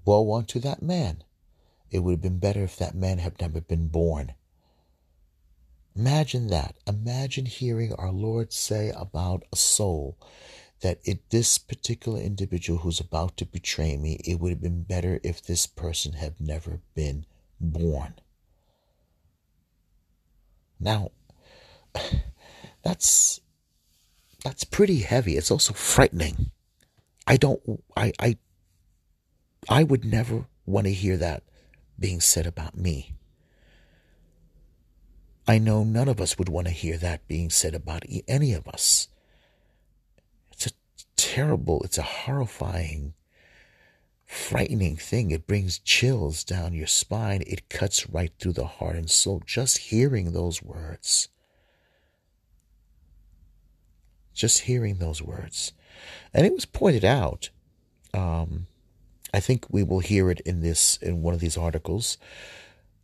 [0.06, 1.24] Woe unto that man!
[1.92, 4.34] It would have been better if that man had never been born.
[5.96, 6.78] Imagine that.
[6.88, 10.18] Imagine hearing our Lord say about a soul
[10.80, 15.20] that it, this particular individual who's about to betray me, it would have been better
[15.24, 17.26] if this person had never been
[17.60, 18.16] born.
[20.80, 21.12] Now,
[22.84, 23.42] that's
[24.44, 25.38] that's pretty heavy.
[25.38, 26.52] It's also frightening.
[27.32, 27.62] I don't
[27.96, 28.38] I I
[29.70, 31.44] I would never want to hear that
[31.98, 33.14] being said about me.
[35.48, 38.68] I know none of us would want to hear that being said about any of
[38.68, 39.08] us.
[40.52, 40.72] It's a
[41.16, 43.14] terrible, it's a horrifying,
[44.26, 45.32] frightening thing.
[45.32, 47.44] It brings chills down your spine.
[47.48, 51.30] It cuts right through the heart and soul just hearing those words.
[54.34, 55.72] Just hearing those words.
[56.34, 57.50] And it was pointed out,
[58.14, 58.68] um,
[59.34, 62.18] I think we will hear it in this in one of these articles,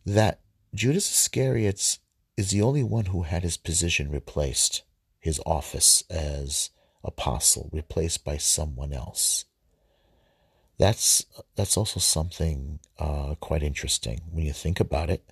[0.06, 0.40] that
[0.74, 2.00] Judas Iscariot
[2.38, 4.84] is the only one who had his position replaced,
[5.20, 6.70] his office as
[7.04, 9.46] apostle replaced by someone else.
[10.78, 15.28] That's that's also something uh, quite interesting when you think about it.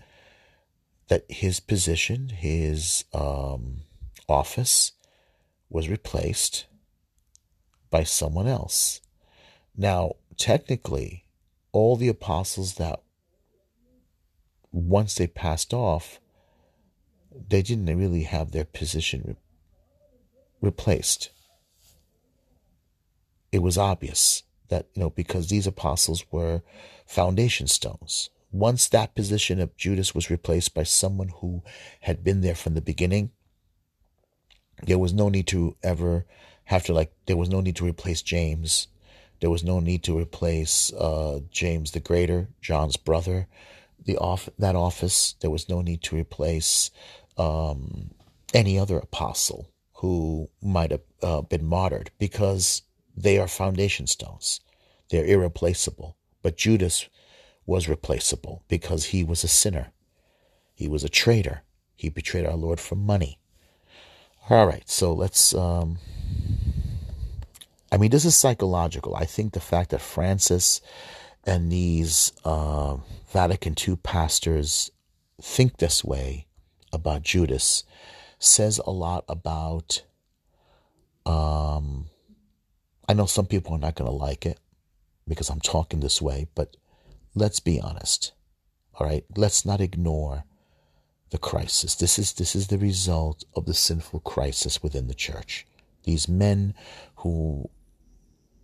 [1.07, 3.81] That his position, his um,
[4.27, 4.93] office,
[5.69, 6.65] was replaced
[7.95, 8.99] by someone else.
[9.77, 11.23] Now, technically,
[11.71, 13.01] all the apostles that
[14.73, 16.19] once they passed off
[17.47, 19.35] they didn't really have their position re-
[20.59, 21.29] replaced.
[23.53, 26.63] It was obvious that, you know, because these apostles were
[27.05, 28.29] foundation stones.
[28.51, 31.63] Once that position of Judas was replaced by someone who
[32.01, 33.31] had been there from the beginning,
[34.83, 36.25] there was no need to ever
[36.65, 38.87] have to, like, there was no need to replace James.
[39.39, 43.47] There was no need to replace uh, James the Greater, John's brother.
[44.03, 46.91] The off that office, there was no need to replace
[47.37, 48.11] um,
[48.53, 52.83] any other apostle who might have uh, been martyred because
[53.15, 54.59] they are foundation stones.
[55.09, 56.17] They're irreplaceable.
[56.41, 57.07] But Judas
[57.65, 59.91] was replaceable because he was a sinner.
[60.73, 61.63] He was a traitor.
[61.95, 63.39] He betrayed our Lord for money.
[64.49, 65.55] All right, so let's.
[65.55, 65.97] Um,
[67.95, 69.15] I mean, this is psychological.
[69.15, 70.81] I think the fact that Francis
[71.45, 72.97] and these uh,
[73.31, 74.91] Vatican II pastors
[75.41, 76.45] think this way
[76.91, 77.85] about Judas
[78.37, 80.03] says a lot about.
[81.25, 82.07] Um,
[83.07, 84.59] I know some people are not going to like it
[85.25, 86.75] because I'm talking this way, but
[87.33, 88.33] let's be honest.
[88.95, 90.43] All right, let's not ignore
[91.29, 91.95] the crisis.
[91.95, 95.65] This is this is the result of the sinful crisis within the church.
[96.03, 96.75] These men
[97.15, 97.69] who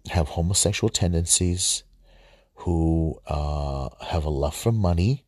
[0.10, 1.84] have homosexual tendencies,
[2.56, 5.26] who uh, have a love for money,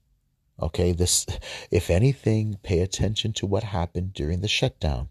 [0.59, 1.25] Okay, this,
[1.71, 5.09] if anything, pay attention to what happened during the shutdown.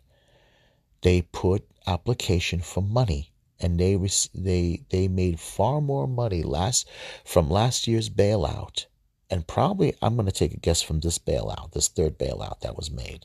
[1.02, 3.98] They put application for money, and they
[4.34, 6.88] they they made far more money last
[7.24, 8.86] from last year's bailout
[9.32, 12.76] and probably I'm going to take a guess from this bailout, this third bailout that
[12.76, 13.24] was made,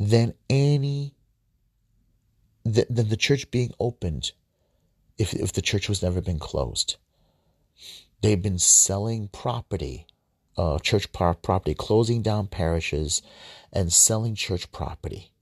[0.00, 1.14] than any
[2.64, 4.32] than the church being opened
[5.18, 6.96] if if the church was never been closed.
[8.22, 10.06] They've been selling property,
[10.56, 13.22] uh, church property, closing down parishes,
[13.72, 15.32] and selling church property.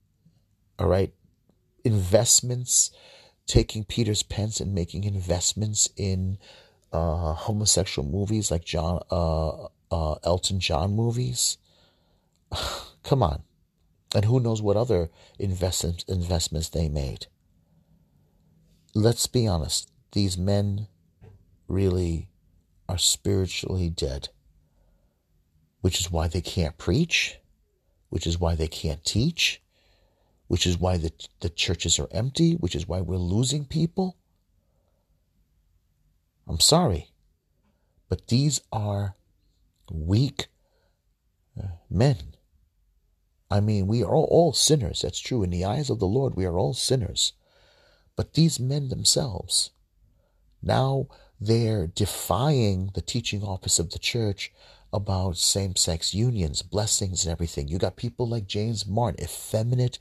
[0.78, 1.12] All right,
[1.84, 2.90] investments,
[3.46, 6.38] taking Peter's pence and making investments in
[6.92, 11.58] uh, homosexual movies like John uh, uh, Elton John movies.
[13.02, 13.42] Come on.
[14.14, 17.26] And who knows what other investments investments they made.
[18.94, 20.86] Let's be honest, these men
[21.66, 22.28] really
[22.88, 24.28] are spiritually dead.
[25.80, 27.38] Which is why they can't preach,
[28.08, 29.60] which is why they can't teach,
[30.46, 34.16] which is why the, the churches are empty, which is why we're losing people.
[36.46, 37.10] I'm sorry,
[38.08, 39.16] but these are
[39.90, 40.46] weak
[41.60, 42.36] uh, men.
[43.50, 45.02] I mean, we are all, all sinners.
[45.02, 45.42] That's true.
[45.42, 47.32] In the eyes of the Lord, we are all sinners.
[48.16, 49.70] But these men themselves,
[50.62, 51.08] now
[51.40, 54.52] they're defying the teaching office of the church
[54.92, 57.66] about same sex unions, blessings, and everything.
[57.68, 59.98] You got people like James Martin, effeminate,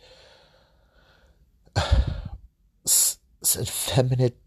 [3.43, 4.37] effeminate,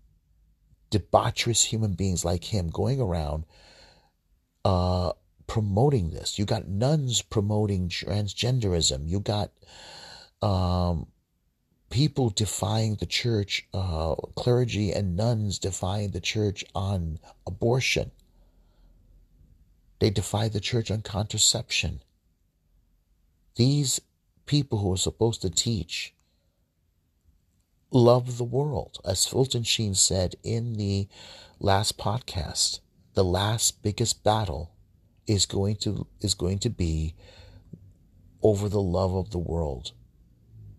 [0.90, 3.44] debaucherous human beings like him going around
[4.64, 5.12] uh,
[5.46, 6.38] promoting this.
[6.38, 9.08] You got nuns promoting transgenderism.
[9.08, 9.50] You got
[10.42, 11.06] um,
[11.90, 18.10] people defying the church, uh, clergy and nuns defying the church on abortion.
[19.98, 22.02] They defy the church on contraception.
[23.54, 24.00] These
[24.44, 26.14] people who are supposed to teach
[27.90, 28.98] love the world.
[29.04, 31.08] As Fulton Sheen said in the
[31.58, 32.80] last podcast,
[33.14, 34.72] the last biggest battle
[35.26, 37.14] is going to is going to be
[38.42, 39.92] over the love of the world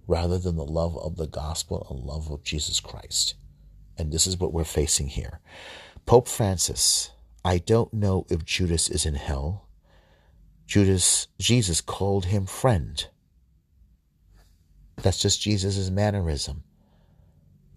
[0.07, 3.35] rather than the love of the gospel and love of Jesus Christ.
[3.97, 5.39] And this is what we're facing here.
[6.05, 7.11] Pope Francis,
[7.43, 9.67] I don't know if Judas is in hell.
[10.65, 13.07] Judas Jesus called him friend.
[14.97, 16.63] That's just Jesus' mannerism.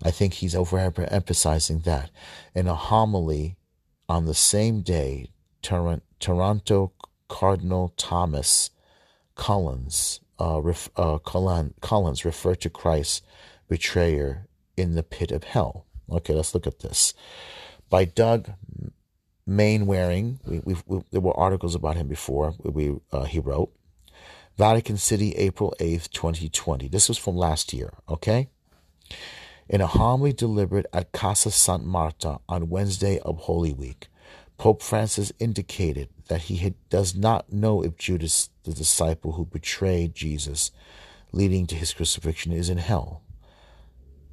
[0.02, 2.10] I think he's overemphasizing that.
[2.54, 3.56] In a homily
[4.08, 5.30] on the same day,
[5.62, 6.92] Toronto
[7.28, 8.70] Cardinal Thomas
[9.34, 13.22] Collins, uh, ref, uh, Collins referred to Christ's
[13.68, 15.86] betrayer in the pit of hell.
[16.10, 17.14] Okay, let's look at this.
[17.88, 18.50] By Doug
[19.46, 22.54] Mainwaring, we, we, there were articles about him before.
[22.62, 23.72] We uh, he wrote,
[24.56, 26.88] Vatican City, April eighth, twenty twenty.
[26.88, 27.92] This was from last year.
[28.08, 28.48] Okay.
[29.68, 34.08] In a homily delivered at Casa Santa Marta on Wednesday of Holy Week,
[34.58, 40.14] Pope Francis indicated that he had, does not know if Judas, the disciple who betrayed
[40.14, 40.70] Jesus,
[41.32, 43.22] leading to his crucifixion, is in hell.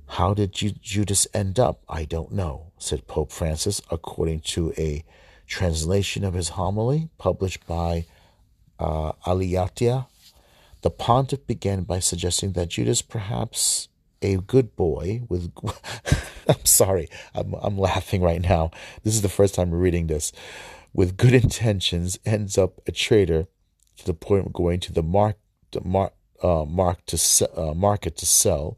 [0.09, 1.81] How did Judas end up?
[1.89, 5.03] I don't know, said Pope Francis, according to a
[5.47, 8.05] translation of his homily published by
[8.79, 10.05] uh, Aleteia.
[10.83, 13.89] The pontiff began by suggesting that Judas perhaps
[14.21, 15.51] a good boy with
[16.47, 18.69] I'm sorry, I'm I'm laughing right now.
[19.03, 20.31] This is the first time reading this.
[20.93, 23.47] With good intentions ends up a traitor
[23.97, 25.37] to the point of going to the mark
[25.71, 28.77] the mark uh, mark to uh, market to sell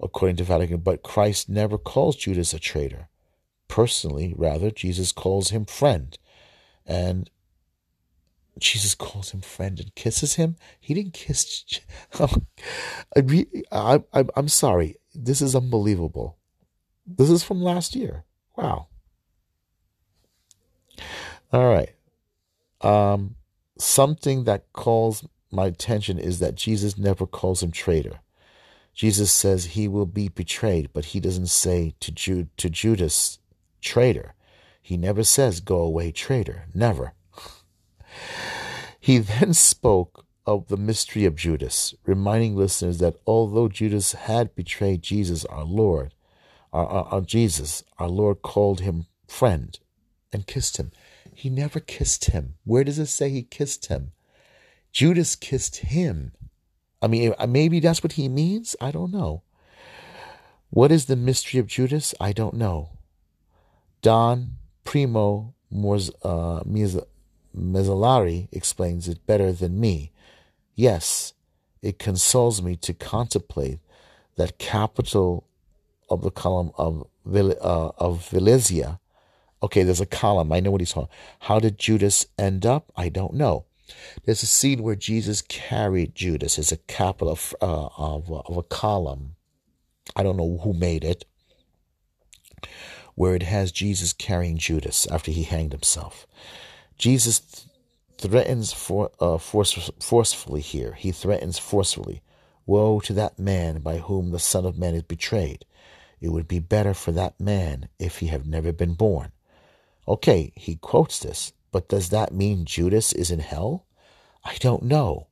[0.00, 3.08] according to Vatican but Christ never calls Judas a traitor.
[3.68, 6.18] Personally, rather Jesus calls him friend.
[6.86, 7.30] And
[8.58, 10.56] Jesus calls him friend and kisses him.
[10.80, 11.64] He didn't kiss.
[12.18, 14.96] I, I, I, I'm sorry.
[15.14, 16.36] This is unbelievable.
[17.06, 18.24] This is from last year.
[18.56, 18.88] Wow.
[21.52, 21.90] All right.
[22.80, 23.36] Um,
[23.78, 28.20] something that calls my attention is that Jesus never calls him traitor.
[28.94, 33.38] Jesus says he will be betrayed, but he doesn't say to Jude to Judas
[33.80, 34.34] traitor.
[34.82, 36.66] He never says go away traitor.
[36.74, 37.14] Never.
[39.02, 45.02] He then spoke of the mystery of Judas, reminding listeners that although Judas had betrayed
[45.02, 46.12] Jesus, our Lord,
[46.70, 49.78] our, our, our, Jesus, our Lord called him friend
[50.32, 50.92] and kissed him.
[51.40, 52.56] He never kissed him.
[52.64, 54.12] Where does it say he kissed him?
[54.92, 56.32] Judas kissed him.
[57.00, 58.76] I mean, uh, maybe that's what he means.
[58.78, 59.40] I don't know.
[60.68, 62.14] What is the mystery of Judas?
[62.20, 62.90] I don't know.
[64.02, 66.62] Don Primo Morz, uh,
[67.56, 70.12] Mazzolari explains it better than me.
[70.74, 71.32] Yes,
[71.80, 73.78] it consoles me to contemplate
[74.36, 75.46] that capital
[76.10, 79.00] of the column of, uh, of Valencia
[79.62, 80.52] Okay, there's a column.
[80.52, 81.14] I know what he's talking.
[81.40, 82.90] How did Judas end up?
[82.96, 83.66] I don't know.
[84.24, 86.58] There's a scene where Jesus carried Judas.
[86.58, 89.34] It's a capital of, uh, of, of a column.
[90.16, 91.24] I don't know who made it.
[93.14, 96.26] Where it has Jesus carrying Judas after he hanged himself.
[96.96, 97.66] Jesus th-
[98.18, 100.92] threatens for, uh, force, forcefully here.
[100.92, 102.22] He threatens forcefully.
[102.66, 105.64] Woe to that man by whom the Son of Man is betrayed.
[106.20, 109.32] It would be better for that man if he had never been born.
[110.08, 113.86] Okay, he quotes this, but does that mean Judas is in hell?
[114.44, 115.28] I don't know.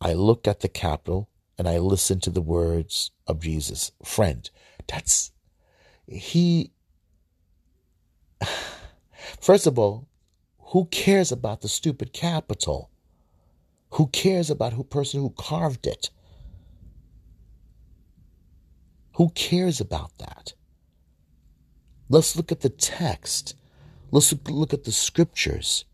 [0.00, 3.92] I look at the capital and I listen to the words of Jesus.
[4.04, 4.48] Friend,
[4.86, 5.32] that's,
[6.06, 6.72] he,
[9.40, 10.08] first of all,
[10.72, 12.90] who cares about the stupid capital?
[13.90, 16.10] Who cares about who person who carved it?
[19.16, 20.54] Who cares about that?
[22.08, 23.54] Let's look at the text.
[24.12, 25.86] Let's look at the scriptures.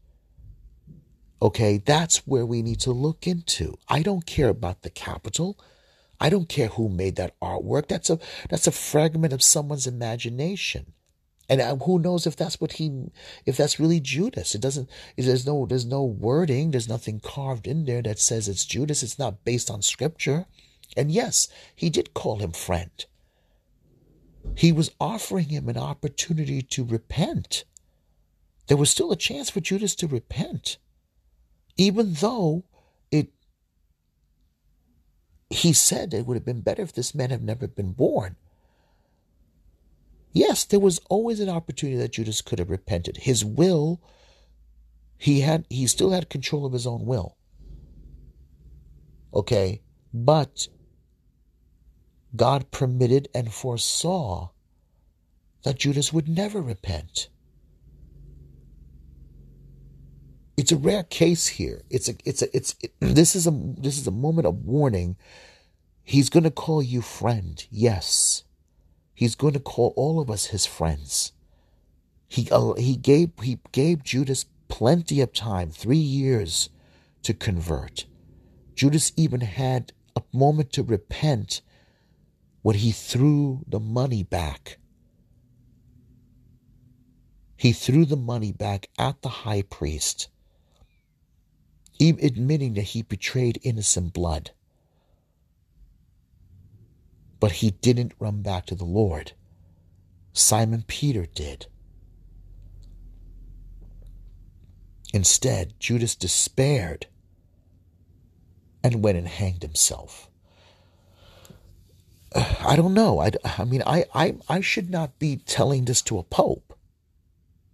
[1.40, 3.78] Okay, that's where we need to look into.
[3.88, 5.56] I don't care about the capital.
[6.20, 7.86] I don't care who made that artwork.
[7.86, 8.18] That's a
[8.50, 10.94] that's a fragment of someone's imagination.
[11.48, 13.12] And uh, who knows if that's what he
[13.46, 14.56] if that's really Judas.
[14.56, 18.64] It doesn't there's no there's no wording, there's nothing carved in there that says it's
[18.64, 19.04] Judas.
[19.04, 20.46] It's not based on scripture.
[20.96, 21.46] And yes,
[21.76, 23.04] he did call him friend.
[24.56, 27.64] He was offering him an opportunity to repent.
[28.68, 30.78] There was still a chance for Judas to repent
[31.78, 32.64] even though
[33.10, 33.30] it
[35.48, 38.36] he said it would have been better if this man had never been born.
[40.32, 43.16] Yes, there was always an opportunity that Judas could have repented.
[43.18, 44.02] His will,
[45.16, 47.36] he had he still had control of his own will.
[49.32, 49.80] Okay,
[50.12, 50.68] but
[52.36, 54.50] God permitted and foresaw
[55.62, 57.28] that Judas would never repent.
[60.58, 61.82] It's a rare case here.
[61.88, 65.16] It's a it's a it's it, this is a this is a moment of warning.
[66.02, 67.64] He's going to call you friend.
[67.70, 68.42] Yes.
[69.14, 71.32] He's going to call all of us his friends.
[72.26, 76.70] He uh, he gave he gave Judas plenty of time, 3 years
[77.22, 78.06] to convert.
[78.74, 81.62] Judas even had a moment to repent
[82.62, 84.78] when he threw the money back.
[87.56, 90.28] He threw the money back at the high priest
[92.00, 94.50] admitting that he betrayed innocent blood.
[97.40, 99.32] But he didn't run back to the Lord.
[100.32, 101.66] Simon Peter did.
[105.12, 107.06] Instead, Judas despaired
[108.84, 110.28] and went and hanged himself.
[112.34, 113.20] I don't know.
[113.20, 116.78] I, I mean, I, I, I should not be telling this to a pope,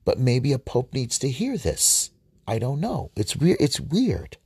[0.04, 2.10] but maybe a pope needs to hear this.
[2.46, 3.10] I don't know.
[3.16, 3.58] It's weird.
[3.60, 4.36] It's weird.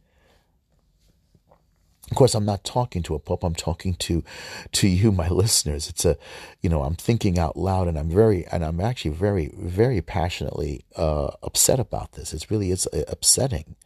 [2.10, 3.44] Of course, I'm not talking to a pope.
[3.44, 4.24] I'm talking to,
[4.72, 5.88] to you, my listeners.
[5.88, 6.16] It's a,
[6.62, 10.84] you know, I'm thinking out loud, and I'm very, and I'm actually very, very passionately
[10.96, 12.32] uh, upset about this.
[12.32, 13.76] It's really, it's uh, upsetting.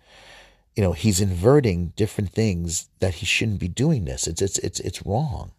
[0.77, 4.05] You know, he's inverting different things that he shouldn't be doing.
[4.05, 4.27] This.
[4.27, 5.53] It's, it's, it's, it's wrong.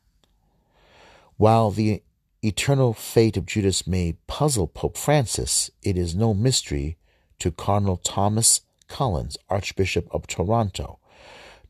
[1.38, 2.02] While the
[2.42, 6.98] eternal fate of Judas may puzzle Pope Francis, it is no mystery
[7.40, 11.00] to Cardinal Thomas Collins, Archbishop of Toronto,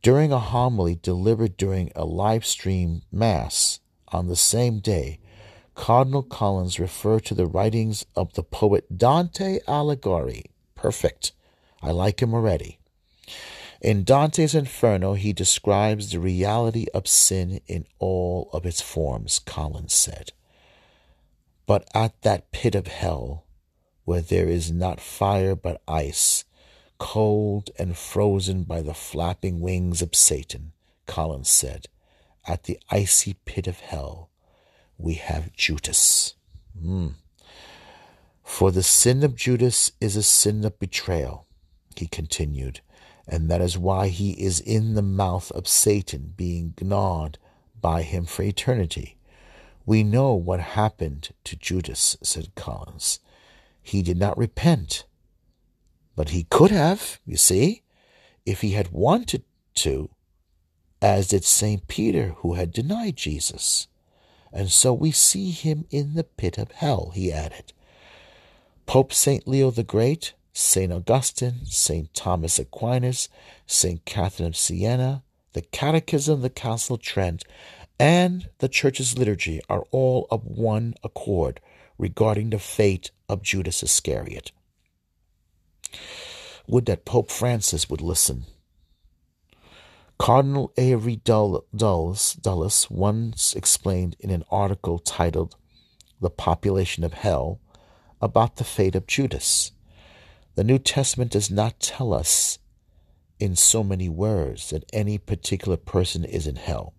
[0.02, 5.20] during a homily delivered during a live stream Mass on the same day.
[5.76, 10.44] Cardinal Collins referred to the writings of the poet Dante Alighieri.
[10.76, 11.32] Perfect.
[11.82, 12.80] I like him already.
[13.82, 19.94] In Dante's Inferno, he describes the reality of sin in all of its forms, Collins
[19.94, 20.32] said.
[21.66, 23.43] But at that pit of hell,
[24.06, 26.46] where there is not fire but ice,
[26.98, 30.72] cold and frozen by the flapping wings of Satan,
[31.08, 31.88] Collins said.
[32.46, 34.30] At the icy pit of hell,
[34.98, 36.36] we have Judas.
[36.82, 37.14] Mm.
[38.44, 41.48] For the sin of Judas is a sin of betrayal,
[41.96, 42.82] he continued,
[43.28, 47.38] and that is why he is in the mouth of Satan, being gnawed
[47.80, 49.18] by him for eternity.
[49.86, 53.20] We know what happened to Judas, said Collins.
[53.84, 55.06] He did not repent.
[56.16, 57.84] But he could have, you see,
[58.46, 59.44] if he had wanted
[59.76, 60.10] to,
[61.02, 61.88] as did St.
[61.88, 63.88] Peter, who had denied Jesus.
[64.52, 67.74] And so we see him in the pit of hell, he added.
[68.86, 69.48] Pope St.
[69.48, 70.92] Leo the Great, St.
[70.94, 72.14] Augustine, St.
[72.14, 73.28] Thomas Aquinas,
[73.66, 74.06] St.
[74.06, 75.24] Catherine of Siena,
[75.54, 77.44] the Catechism the Council of Trent,
[78.00, 81.60] and the Church's liturgy are all of one accord
[81.98, 84.52] regarding the fate of Judas Iscariot.
[86.68, 88.46] Would that Pope Francis would listen.
[90.18, 91.66] Cardinal Avery Dulles,
[92.36, 95.58] Dulles once explained in an article titled
[96.22, 97.60] The Population of Hell
[98.22, 99.72] about the fate of Judas.
[100.56, 102.60] The New Testament does not tell us
[103.40, 106.94] in so many words that any particular person is in hell.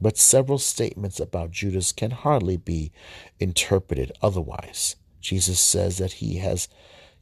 [0.00, 2.92] But several statements about Judas can hardly be
[3.40, 4.96] interpreted otherwise.
[5.22, 6.68] Jesus says that he has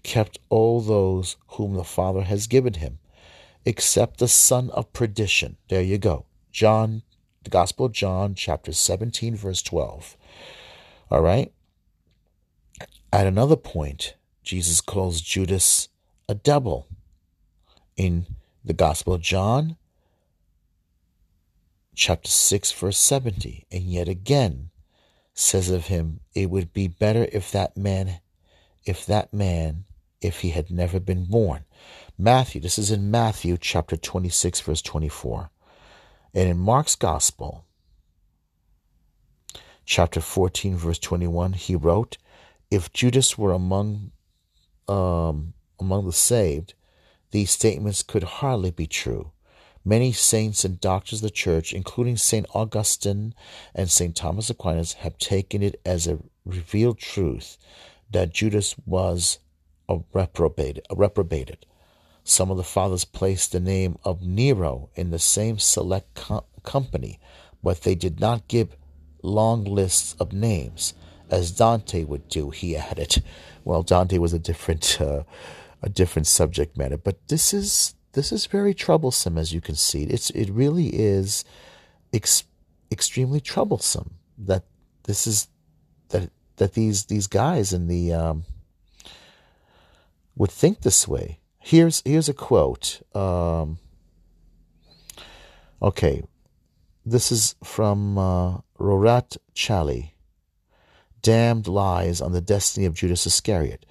[0.03, 2.99] kept all those whom the Father has given him,
[3.65, 5.57] except the son of perdition.
[5.69, 6.25] There you go.
[6.51, 7.03] John,
[7.45, 10.17] the Gospel of John, chapter 17, verse 12.
[11.11, 11.53] All right?
[13.13, 15.89] At another point, Jesus calls Judas
[16.29, 16.89] a devil.
[17.97, 18.27] In
[18.65, 19.77] the Gospel of John,
[21.95, 23.67] chapter 6, verse 70.
[23.71, 24.70] And yet again
[25.41, 28.21] says of him, It would be better if that man,
[28.85, 29.85] if that man,
[30.21, 31.65] if he had never been born.
[32.19, 35.51] Matthew, this is in Matthew chapter 26, verse 24.
[36.35, 37.65] And in Mark's Gospel,
[39.85, 42.19] chapter 14, verse 21, he wrote,
[42.71, 44.13] If Judas were among
[44.87, 46.75] um, among the saved,
[47.31, 49.33] these statements could hardly be true.
[49.85, 52.47] Many saints and doctors of the church, including St.
[52.55, 53.35] Augustine
[53.75, 54.15] and St.
[54.15, 57.57] Thomas Aquinas, have taken it as a revealed truth
[58.11, 59.51] that Judas was a
[59.91, 60.01] a
[60.95, 61.67] reprobated.
[62.23, 67.19] Some of the fathers placed the name of Nero in the same select com- company,
[67.63, 68.77] but they did not give
[69.23, 70.95] long lists of names,
[71.29, 72.51] as Dante would do.
[72.51, 73.23] He added,
[73.65, 75.25] well, Dante was a different, uh,
[75.83, 80.05] a different subject matter, but this is this is very troublesome, as you can see.
[80.05, 81.45] It's it really is
[82.13, 82.45] ex-
[82.91, 84.65] extremely troublesome that
[85.05, 85.49] this is
[86.09, 88.45] that that these these guys in the um,
[90.37, 91.39] would think this way.
[91.59, 93.01] Here's here's a quote.
[93.15, 93.79] Um,
[95.81, 96.23] okay,
[97.07, 100.15] this is from uh, Rorate Caeli.
[101.23, 103.85] Damned lies on the destiny of Judas Iscariot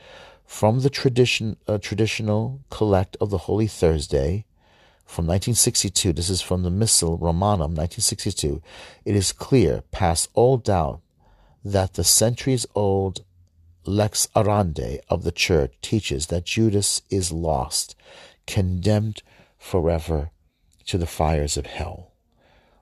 [0.50, 4.46] from the tradition, uh, traditional collect of the Holy Thursday
[5.06, 6.12] from 1962.
[6.12, 8.60] This is from the Missale Romanum, 1962.
[9.06, 11.02] It is clear, past all doubt,
[11.64, 13.24] that the centuries old
[13.86, 17.96] Lex Orandi of the Church teaches that Judas is lost,
[18.48, 19.22] condemned
[19.60, 20.32] forever
[20.88, 22.12] to the fires of hell.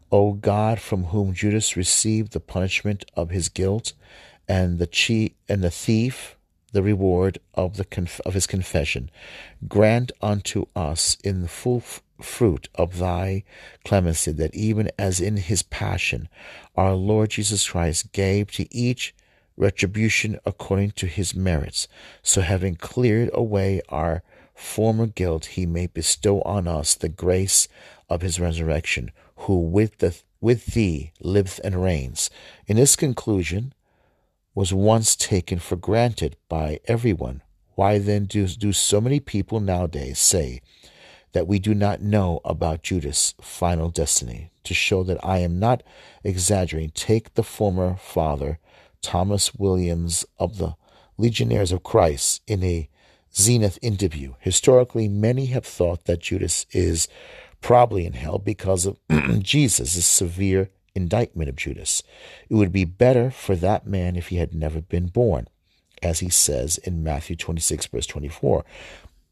[0.09, 3.91] O God, from whom Judas received the punishment of his guilt,
[4.47, 6.36] and the cheat and the thief
[6.77, 9.09] the reward of the conf- of his confession.
[9.67, 13.43] Grant unto us in the full f- fruit of thy
[13.83, 16.29] clemency that even as in his passion
[16.75, 19.15] our Lord Jesus Christ gave to each
[19.55, 21.87] retribution according to his merits,
[22.21, 24.21] so having cleared away our
[24.53, 27.67] former guilt, he may bestow on us the grace
[28.07, 32.29] of his resurrection, who with the with thee liveth and reigns.
[32.67, 33.73] In this conclusion,
[34.57, 37.43] was once taken for granted by everyone,
[37.75, 40.59] why then do, do so many people nowadays say
[41.33, 44.49] that we do not know about Judas' final destiny?
[44.63, 45.83] To show that I am not
[46.23, 48.57] exaggerating, take the former father,
[49.03, 50.75] Thomas Williams of the
[51.19, 52.89] Legionnaires of Christ, in a
[53.35, 54.33] Zenith interview.
[54.39, 57.07] Historically, many have thought that Judas is
[57.61, 58.97] probably in hell because of
[59.43, 62.03] Jesus' severe indictment of Judas.
[62.49, 65.47] It would be better for that man if he had never been born,
[66.03, 68.65] as he says in Matthew 26, verse 24.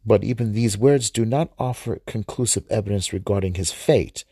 [0.06, 4.24] But even these words do not offer conclusive evidence regarding his fate.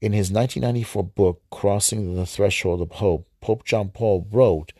[0.00, 4.72] In his 1994 book, Crossing the Threshold of Hope, Pope John Paul wrote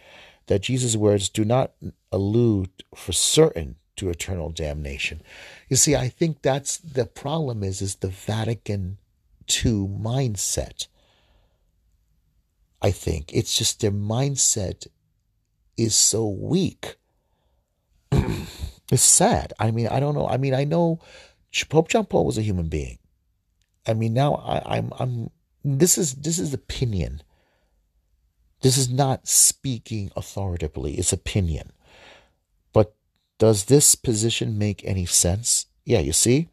[0.46, 1.72] that Jesus' words do not
[2.12, 5.22] allude for certain to eternal damnation.
[5.68, 8.98] You see, I think that's the problem is is the Vatican
[9.48, 10.86] II mindset.
[12.82, 13.32] I think.
[13.32, 14.86] It's just their mindset
[15.76, 16.96] is so weak.
[18.12, 19.52] it's sad.
[19.58, 20.28] I mean, I don't know.
[20.28, 21.00] I mean, I know
[21.68, 22.98] Pope John Paul was a human being.
[23.86, 25.30] I mean, now I, I'm, I'm.
[25.64, 27.22] This is this is opinion.
[28.62, 30.94] This is not speaking authoritatively.
[30.94, 31.72] It's opinion.
[32.72, 32.94] But
[33.38, 35.66] does this position make any sense?
[35.84, 36.48] Yeah, you see,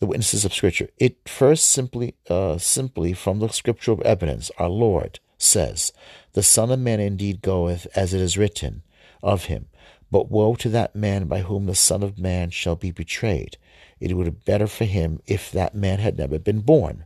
[0.00, 0.88] the witnesses of Scripture.
[0.96, 5.92] It first simply, uh, simply from the scriptural evidence, our Lord says,
[6.32, 8.82] The Son of Man indeed goeth, as it is written
[9.22, 9.66] of him.
[10.10, 13.56] But woe to that man by whom the Son of Man shall be betrayed.
[14.00, 17.04] It would be better for him if that man had never been born.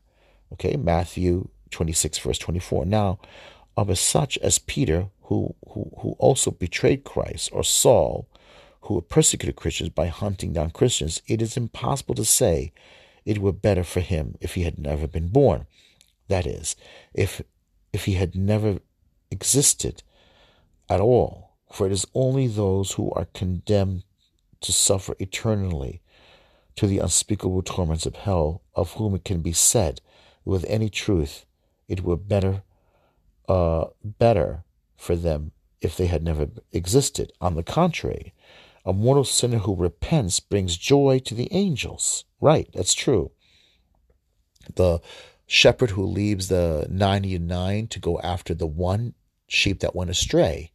[0.53, 2.87] Okay, Matthew 26, verse 24.
[2.87, 3.19] Now,
[3.77, 8.29] of such as Peter, who, who, who also betrayed Christ, or Saul,
[8.83, 12.73] who persecuted Christians by hunting down Christians, it is impossible to say
[13.25, 15.67] it were better for him if he had never been born.
[16.29, 16.77] That is,
[17.13, 17.43] if
[17.95, 18.81] if he had never
[19.31, 20.03] existed
[20.91, 21.53] at all.
[21.73, 24.03] For it is only those who are condemned
[24.61, 26.03] to suffer eternally
[26.77, 30.01] to the unspeakable torments of hell, of whom it can be said
[30.45, 31.47] with any truth,
[31.89, 32.63] it were better,
[33.49, 34.65] uh, better
[34.97, 37.33] for them if they had never existed.
[37.41, 38.35] On the contrary,
[38.85, 42.25] a mortal sinner who repents brings joy to the angels.
[42.41, 43.31] Right, that's true.
[44.75, 45.01] The
[45.47, 49.15] shepherd who leaves the 99 to go after the one
[49.47, 50.73] sheep that went astray.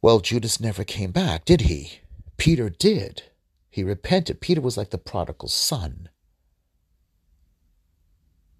[0.00, 2.00] Well, Judas never came back, did he?
[2.36, 3.24] Peter did.
[3.68, 4.40] He repented.
[4.40, 6.08] Peter was like the prodigal son.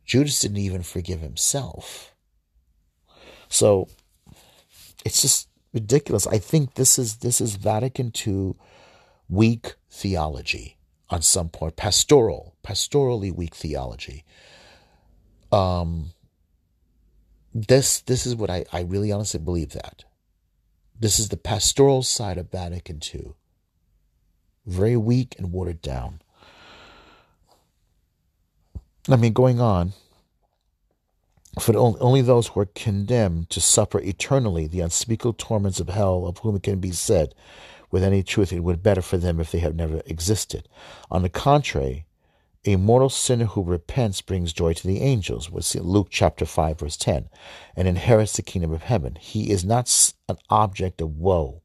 [0.05, 2.15] Judas didn't even forgive himself.
[3.49, 3.89] So
[5.05, 6.27] it's just ridiculous.
[6.27, 8.55] I think this is this is Vatican II
[9.29, 10.76] weak theology
[11.11, 14.25] on some point, pastoral, pastorally weak theology.
[15.53, 16.11] Um,
[17.55, 20.05] this this is what I, I really honestly believe that.
[20.99, 23.35] This is the pastoral side of Vatican II.
[24.67, 26.21] Very weak and watered down.
[29.09, 29.93] I mean, going on,
[31.61, 36.39] for only those who are condemned to suffer eternally the unspeakable torments of hell, of
[36.39, 37.35] whom it can be said
[37.91, 40.69] with any truth, it would be better for them if they had never existed.
[41.11, 42.07] On the contrary,
[42.65, 45.51] a mortal sinner who repents brings joy to the angels.
[45.51, 47.29] We see Luke chapter 5, verse 10,
[47.77, 49.17] and inherits the kingdom of heaven.
[49.21, 51.63] He is not an object of woe,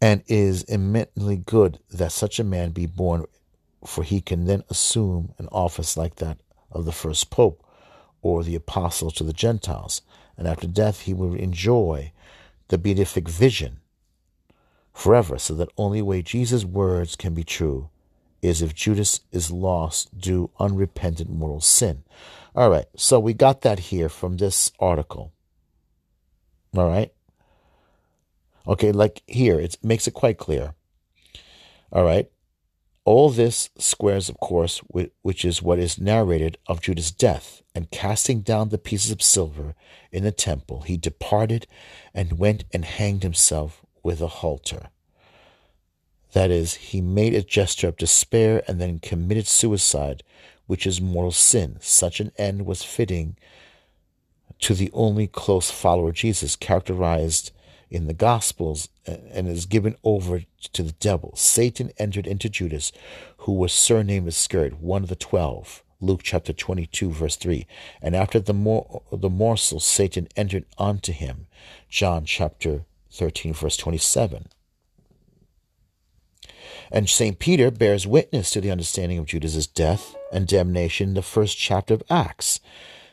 [0.00, 3.26] and is immensely good that such a man be born,
[3.84, 6.38] for he can then assume an office like that
[6.70, 7.64] of the first pope
[8.22, 10.00] or the apostle to the Gentiles.
[10.38, 12.12] And after death, he will enjoy
[12.68, 13.81] the beatific vision
[14.92, 17.88] forever, so that only way Jesus' words can be true
[18.42, 22.02] is if Judas is lost due unrepentant mortal sin.
[22.54, 25.32] All right, so we got that here from this article.
[26.76, 27.12] All right.
[28.66, 30.74] Okay, like here, it makes it quite clear.
[31.90, 32.30] All right.
[33.04, 34.80] All this squares, of course,
[35.22, 39.74] which is what is narrated of Judas' death, and casting down the pieces of silver
[40.12, 41.66] in the temple, he departed
[42.14, 44.88] and went and hanged himself with a halter.
[46.32, 50.22] That is, he made a gesture of despair and then committed suicide,
[50.66, 51.76] which is mortal sin.
[51.80, 53.36] Such an end was fitting
[54.60, 57.52] to the only close follower Jesus, characterized
[57.90, 60.42] in the Gospels and is given over
[60.72, 61.34] to the devil.
[61.36, 62.92] Satan entered into Judas,
[63.38, 65.82] who was surnamed Iscariot, one of the twelve.
[66.00, 67.64] Luke chapter 22, verse 3.
[68.00, 71.46] And after the, mor- the morsel, Satan entered unto him.
[71.88, 74.48] John chapter 13, verse 27.
[76.90, 77.38] And St.
[77.38, 81.94] Peter bears witness to the understanding of Judas's death and damnation in the first chapter
[81.94, 82.60] of Acts.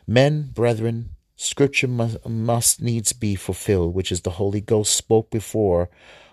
[0.06, 5.90] Men, brethren, scripture must, needs be fulfilled, which is the Holy Ghost spoke before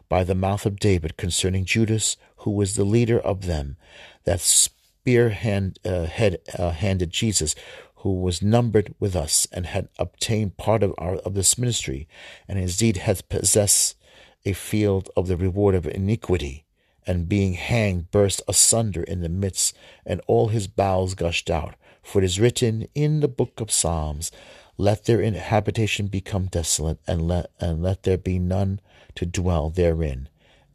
[0.09, 3.77] by the mouth of David concerning Judas, who was the leader of them,
[4.25, 7.55] that spearhand uh, head, uh, handed Jesus,
[7.97, 12.07] who was numbered with us and had obtained part of our of this ministry,
[12.47, 13.97] and indeed hath possessed
[14.45, 16.65] a field of the reward of iniquity
[17.07, 21.75] and being hanged burst asunder in the midst, and all his bowels gushed out.
[22.03, 24.31] For it is written in the book of Psalms,
[24.77, 28.81] Let their habitation become desolate, and let, and let there be none
[29.15, 30.29] to dwell therein.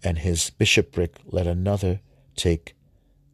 [0.04, 2.02] And his bishopric let another
[2.36, 2.76] take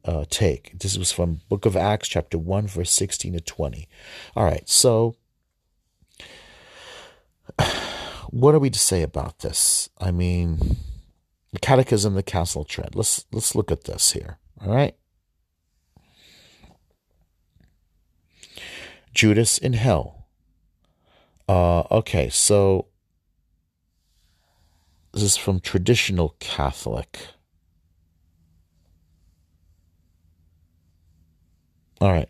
[0.07, 0.79] uh, take.
[0.79, 3.87] This was from Book of Acts, chapter 1, verse 16 to 20.
[4.35, 5.17] All right, so
[8.29, 9.89] what are we to say about this?
[9.99, 10.77] I mean,
[11.51, 12.95] the Catechism, the Council of Trent.
[12.95, 14.37] Let's let's look at this here.
[14.61, 14.95] All right.
[19.13, 20.27] Judas in hell.
[21.49, 22.87] Uh, okay, so
[25.13, 27.19] this is from traditional Catholic.
[31.99, 32.29] All right.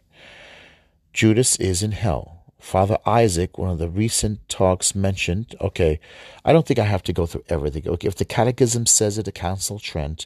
[1.14, 2.38] Judas is in hell.
[2.60, 6.00] Father Isaac, one of the recent talks mentioned, okay,
[6.44, 7.88] I don't think I have to go through everything.
[7.88, 10.26] Okay, if the Catechism says it, the Council Trent,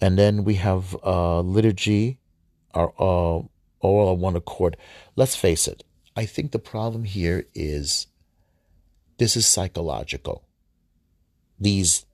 [0.00, 2.18] and then we have uh, liturgy,
[2.74, 3.42] our uh,
[3.80, 4.76] all on one accord.
[5.16, 5.84] Let's face it.
[6.16, 8.06] I think the problem here is
[9.18, 10.44] this is psychological.
[11.58, 12.06] These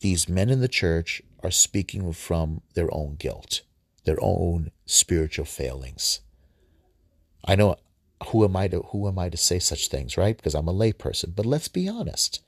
[0.00, 3.62] these men in the church are speaking from their own guilt,
[4.06, 6.20] their own spiritual failings.
[7.44, 7.76] I know
[8.28, 10.36] who am I to who am I to say such things, right?
[10.36, 11.34] Because I'm a layperson.
[11.36, 12.42] But let's be honest.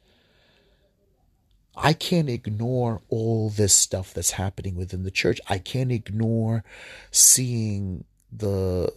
[1.77, 5.41] I can't ignore all this stuff that's happening within the church.
[5.49, 6.65] I can't ignore
[7.13, 8.91] seeing the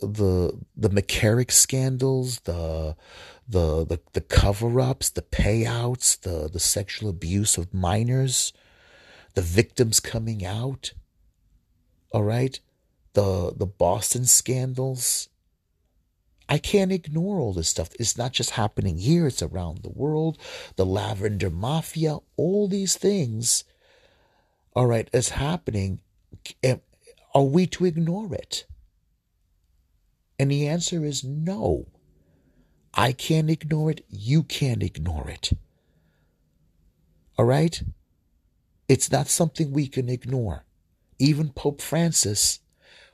[0.00, 2.96] the the McCarrick scandals, the
[3.48, 8.52] the the, the cover-ups, the payouts, the the sexual abuse of minors,
[9.34, 10.92] the victims coming out.
[12.12, 12.58] All right?
[13.14, 15.28] The the Boston scandals.
[16.48, 17.90] I can't ignore all this stuff.
[17.98, 20.36] It's not just happening here, it's around the world.
[20.76, 23.64] The Lavender Mafia, all these things,
[24.74, 26.00] all right, is happening.
[27.34, 28.66] Are we to ignore it?
[30.38, 31.86] And the answer is no.
[32.92, 34.04] I can't ignore it.
[34.10, 35.52] You can't ignore it.
[37.38, 37.82] All right?
[38.88, 40.64] It's not something we can ignore.
[41.22, 42.58] Even Pope Francis,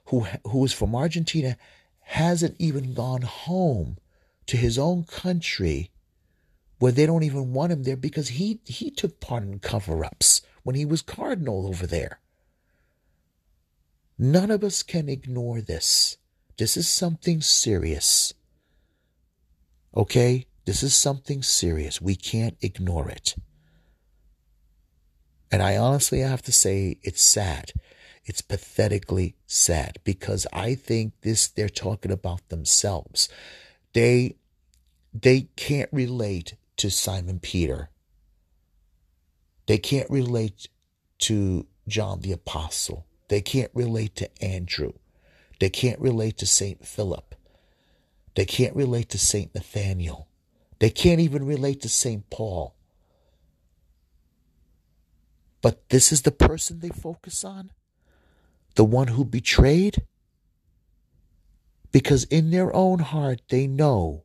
[0.07, 1.59] who, who is from Argentina,
[2.01, 3.99] hasn't even gone home
[4.47, 5.91] to his own country
[6.79, 10.41] where they don't even want him there because he, he took part in cover ups
[10.63, 12.19] when he was cardinal over there.
[14.19, 16.17] None of us can ignore this.
[16.57, 18.33] This is something serious.
[19.95, 20.47] Okay?
[20.65, 22.01] This is something serious.
[22.01, 23.35] We can't ignore it.
[25.51, 27.75] And I honestly have to say it's sad.
[28.29, 33.29] It's pathetically sad because I think this they're talking about themselves.
[33.95, 34.37] They
[35.15, 37.91] they can't relate to Simon Peter.
[39.67, 40.69] They can't relate
[41.21, 43.07] to John the Apostle.
[43.29, 44.93] They can't relate to Andrew.
[45.59, 46.87] They can't relate to St.
[46.87, 47.35] Philip.
[48.35, 49.55] They can't relate to St.
[49.55, 50.29] Nathaniel.
[50.79, 52.29] They can't even relate to St.
[52.31, 52.75] Paul.
[55.61, 57.71] But this is the person they focus on?
[58.79, 60.03] The one who betrayed?
[61.91, 64.23] Because in their own heart they know.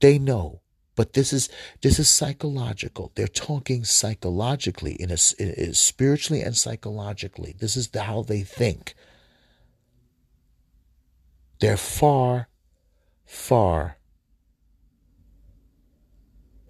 [0.00, 0.62] They know.
[0.96, 1.50] But this is
[1.82, 3.12] this is psychological.
[3.16, 7.54] They're talking psychologically, in a, in a spiritually and psychologically.
[7.58, 8.94] This is the, how they think.
[11.60, 12.48] They're far,
[13.26, 13.98] far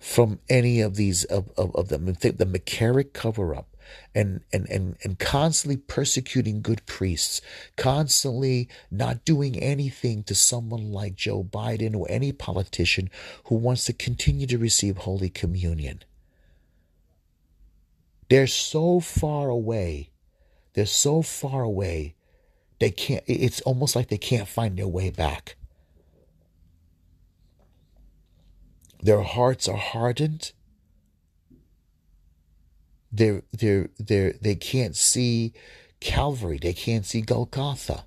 [0.01, 2.07] from any of these of, of, of them.
[2.07, 3.74] The McCarrick cover up
[4.14, 7.41] and, and, and, and constantly persecuting good priests,
[7.76, 13.11] constantly not doing anything to someone like Joe Biden or any politician
[13.45, 16.03] who wants to continue to receive Holy Communion.
[18.28, 20.11] They're so far away.
[20.72, 22.14] They're so far away
[22.80, 25.57] they can't, it's almost like they can't find their way back.
[29.01, 30.53] Their hearts are hardened.
[33.15, 35.53] They're, they're, they're, they can't see
[36.01, 36.59] Calvary.
[36.61, 38.05] They can't see Golgotha.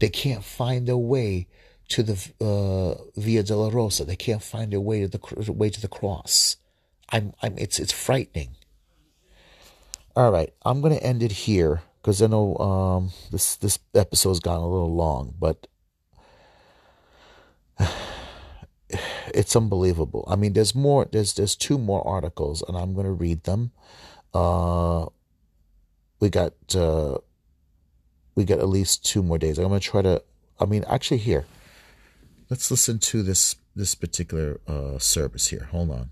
[0.00, 1.46] They can't find their way
[1.90, 4.06] to the uh, Via Dolorosa.
[4.06, 6.56] They can't find their way to the way to the cross.
[7.10, 7.58] I'm, I'm.
[7.58, 8.56] It's it's frightening.
[10.16, 14.60] All right, I'm to end it here because I know um, this this episode's gone
[14.60, 15.66] a little long, but
[19.34, 20.24] it's unbelievable.
[20.28, 21.06] I mean, there's more.
[21.10, 23.72] There's there's two more articles, and I'm going to read them.
[24.32, 25.06] Uh,
[26.20, 27.18] we got uh,
[28.34, 29.58] we got at least two more days.
[29.58, 30.22] I'm going to try to.
[30.58, 31.46] I mean, actually, here,
[32.48, 35.68] let's listen to this this particular uh, service here.
[35.70, 36.10] Hold on.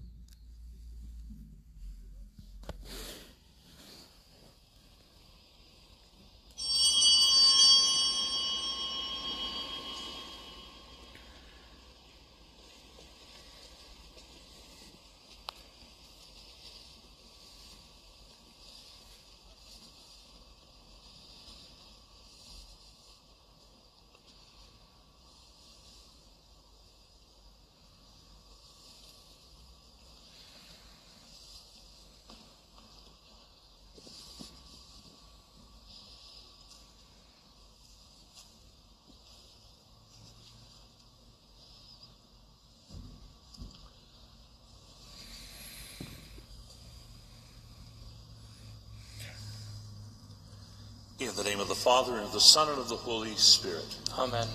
[51.20, 53.96] In the name of the Father, and of the Son, and of the Holy Spirit.
[54.16, 54.46] Amen.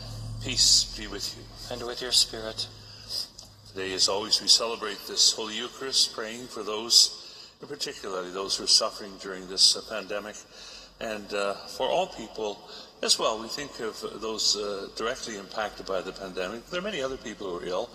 [0.42, 1.44] Peace be with you.
[1.70, 2.68] And with your spirit.
[3.68, 8.64] Today, as always, we celebrate this Holy Eucharist, praying for those, and particularly those who
[8.64, 10.38] are suffering during this uh, pandemic,
[11.02, 12.58] and uh, for all people
[13.02, 13.42] as well.
[13.42, 16.70] We think of those uh, directly impacted by the pandemic.
[16.70, 17.90] There are many other people who are ill.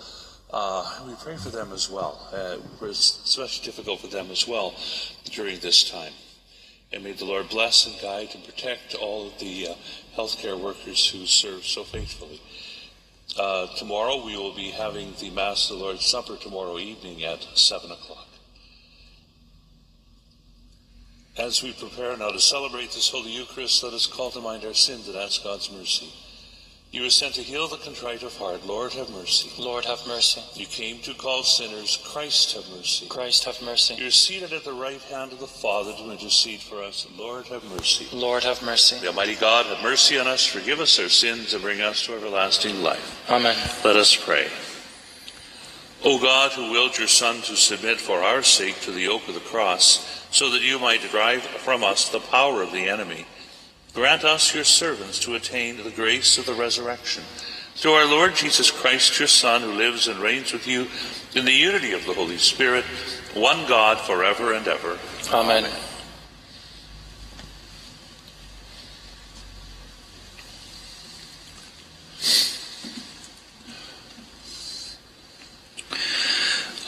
[0.52, 2.20] Uh, we pray for them as well.
[2.34, 4.74] Uh, it's especially difficult for them as well
[5.24, 6.12] during this time.
[6.92, 9.74] And may the Lord bless and guide and protect all of the uh,
[10.16, 12.40] healthcare workers who serve so faithfully.
[13.38, 17.42] Uh, tomorrow we will be having the Mass of the Lord's Supper tomorrow evening at
[17.54, 18.26] 7 o'clock.
[21.36, 24.74] As we prepare now to celebrate this Holy Eucharist, let us call to mind our
[24.74, 26.12] sins and ask God's mercy.
[26.90, 28.64] You were sent to heal the contrite of heart.
[28.64, 29.50] Lord, have mercy.
[29.62, 30.40] Lord, have mercy.
[30.54, 32.02] You came to call sinners.
[32.02, 33.06] Christ, have mercy.
[33.06, 33.96] Christ, have mercy.
[33.96, 37.06] You're seated at the right hand of the Father to intercede for us.
[37.18, 38.06] Lord, have mercy.
[38.10, 38.98] Lord, have mercy.
[39.00, 42.14] The Almighty God, have mercy on us, forgive us our sins, and bring us to
[42.14, 43.30] everlasting life.
[43.30, 43.56] Amen.
[43.84, 44.48] Let us pray.
[46.04, 49.34] O God, who willed your Son to submit for our sake to the yoke of
[49.34, 53.26] the cross, so that you might drive from us the power of the enemy,
[53.94, 57.24] Grant us, your servants, to attain the grace of the resurrection.
[57.74, 60.88] Through our Lord Jesus Christ, your Son, who lives and reigns with you
[61.34, 62.84] in the unity of the Holy Spirit,
[63.34, 64.98] one God, forever and ever.
[65.32, 65.64] Amen.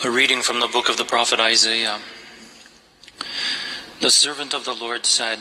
[0.03, 2.01] A reading from the book of the prophet Isaiah.
[4.01, 5.39] The servant of the Lord said,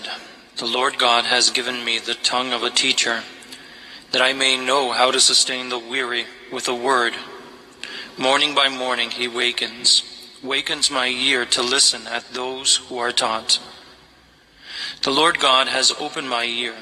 [0.59, 3.23] The Lord God has given me the tongue of a teacher,
[4.11, 7.13] that I may know how to sustain the weary with a word.
[8.17, 10.03] Morning by morning he wakens,
[10.43, 13.61] wakens my ear to listen at those who are taught.
[15.01, 16.75] The Lord God has opened my ear,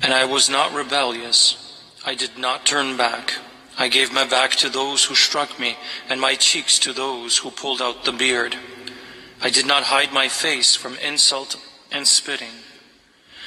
[0.00, 1.84] and I was not rebellious.
[2.02, 3.34] I did not turn back.
[3.76, 5.76] I gave my back to those who struck me,
[6.08, 8.56] and my cheeks to those who pulled out the beard.
[9.42, 11.56] I did not hide my face from insult
[11.92, 12.54] and spitting.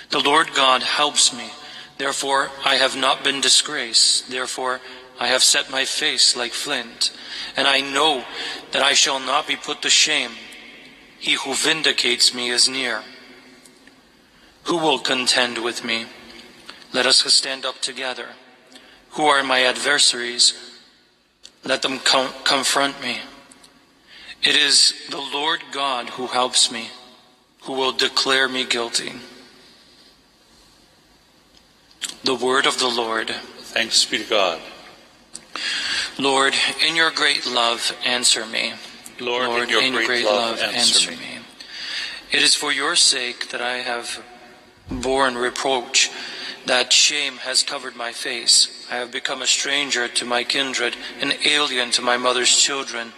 [0.09, 1.49] The Lord God helps me.
[1.97, 4.29] Therefore, I have not been disgraced.
[4.29, 4.79] Therefore,
[5.19, 7.11] I have set my face like flint.
[7.55, 8.25] And I know
[8.71, 10.31] that I shall not be put to shame.
[11.19, 13.01] He who vindicates me is near.
[14.63, 16.05] Who will contend with me?
[16.93, 18.29] Let us stand up together.
[19.11, 20.53] Who are my adversaries?
[21.63, 23.19] Let them com- confront me.
[24.41, 26.89] It is the Lord God who helps me,
[27.63, 29.13] who will declare me guilty.
[32.23, 33.29] The word of the Lord.
[33.29, 34.61] Thanks be to God.
[36.17, 36.53] Lord,
[36.85, 38.73] in your great love, answer me.
[39.19, 41.17] Lord, Lord, in your in great, great love, love, answer, answer me.
[41.17, 41.39] me.
[42.31, 44.23] It is for your sake that I have
[44.89, 46.09] borne reproach,
[46.65, 48.87] that shame has covered my face.
[48.89, 53.13] I have become a stranger to my kindred, an alien to my mother's children.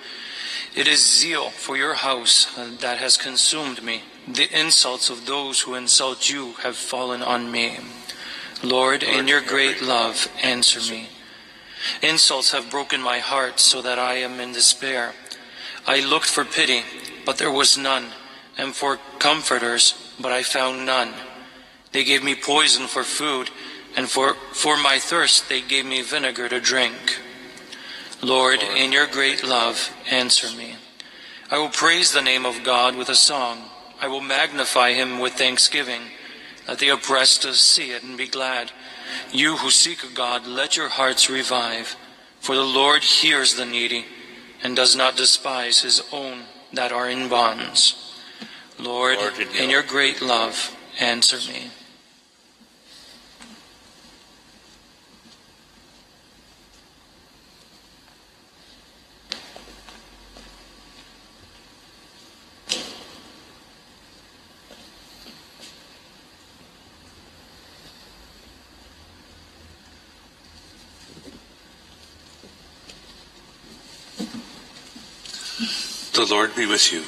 [0.75, 4.03] It is zeal for your house that has consumed me.
[4.27, 7.77] The insults of those who insult you have fallen on me.
[8.63, 11.09] Lord, in your great love, answer me.
[12.01, 15.13] Insults have broken my heart so that I am in despair.
[15.85, 16.81] I looked for pity,
[17.23, 18.07] but there was none,
[18.57, 21.13] and for comforters, but I found none.
[21.91, 23.51] They gave me poison for food,
[23.95, 27.19] and for, for my thirst they gave me vinegar to drink.
[28.23, 30.77] Lord, in your great love, answer me.
[31.51, 33.69] I will praise the name of God with a song.
[34.05, 36.01] I will magnify him with thanksgiving.
[36.67, 38.71] Let the oppressed see it and be glad.
[39.31, 41.95] You who seek a God, let your hearts revive.
[42.39, 44.05] For the Lord hears the needy
[44.61, 47.95] and does not despise his own that are in bonds.
[48.77, 51.71] Lord, Lord, in your great love, answer me.
[76.15, 77.03] The Lord be with you.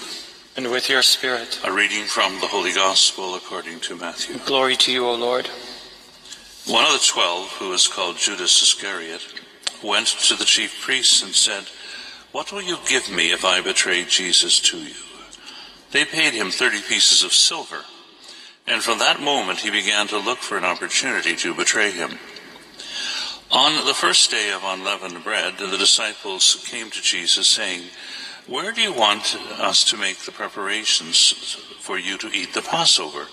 [0.57, 4.37] And with your spirit, A reading from the Holy Gospel according to Matthew.
[4.45, 5.47] glory to you, O Lord.
[6.65, 9.21] One of the twelve, who was called Judas Iscariot,
[9.81, 11.65] went to the chief priests and said,
[12.33, 14.93] What will you give me if I betray Jesus to you?
[15.91, 17.85] They paid him thirty pieces of silver,
[18.67, 22.19] and from that moment he began to look for an opportunity to betray him.
[23.51, 27.83] On the first day of unleavened bread, the disciples came to Jesus saying,
[28.47, 31.31] Where do you want us to make the preparations
[31.79, 33.27] for you to eat the Passover?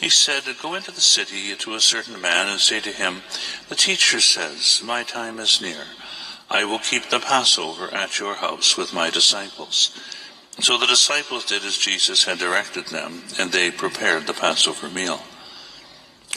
[0.00, 3.20] He said, Go into the city to a certain man and say to him,
[3.68, 5.84] The teacher says, My time is near.
[6.50, 9.94] I will keep the Passover at your house with my disciples.
[10.58, 15.20] So the disciples did as Jesus had directed them, and they prepared the Passover meal.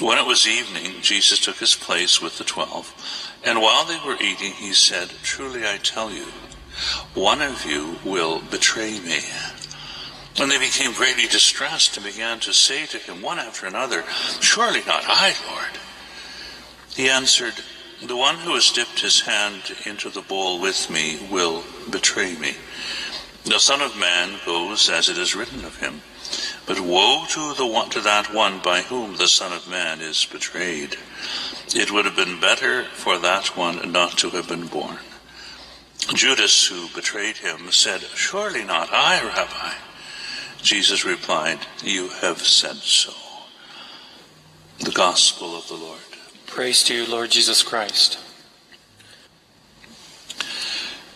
[0.02, 2.94] When it was evening, Jesus took his place with the twelve,
[3.46, 6.26] and while they were eating, he said, Truly I tell you,
[7.14, 9.20] one of you will betray me.
[10.40, 14.04] And they became greatly distressed and began to say to him one after another,
[14.40, 15.80] Surely not I, Lord.
[16.96, 17.54] He answered,
[18.02, 22.56] The one who has dipped his hand into the bowl with me will betray me.
[23.46, 26.02] The Son of Man goes as it is written of him.
[26.66, 30.26] But woe to the one, to that one by whom the Son of Man is
[30.26, 30.98] betrayed.
[31.76, 34.98] It would have been better for that one not to have been born.
[36.08, 39.74] Judas, who betrayed him, said, Surely not I, Rabbi.
[40.62, 43.14] Jesus replied, You have said so.
[44.80, 46.00] The Gospel of the Lord.
[46.48, 48.20] Praise to you, Lord Jesus Christ.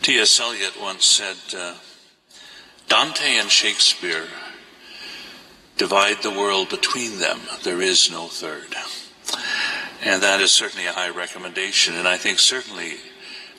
[0.01, 0.39] T.S.
[0.39, 1.75] Eliot once said, uh,
[2.87, 4.27] Dante and Shakespeare
[5.77, 7.39] divide the world between them.
[7.63, 8.73] There is no third.
[10.03, 11.95] And that is certainly a high recommendation.
[11.95, 12.95] And I think certainly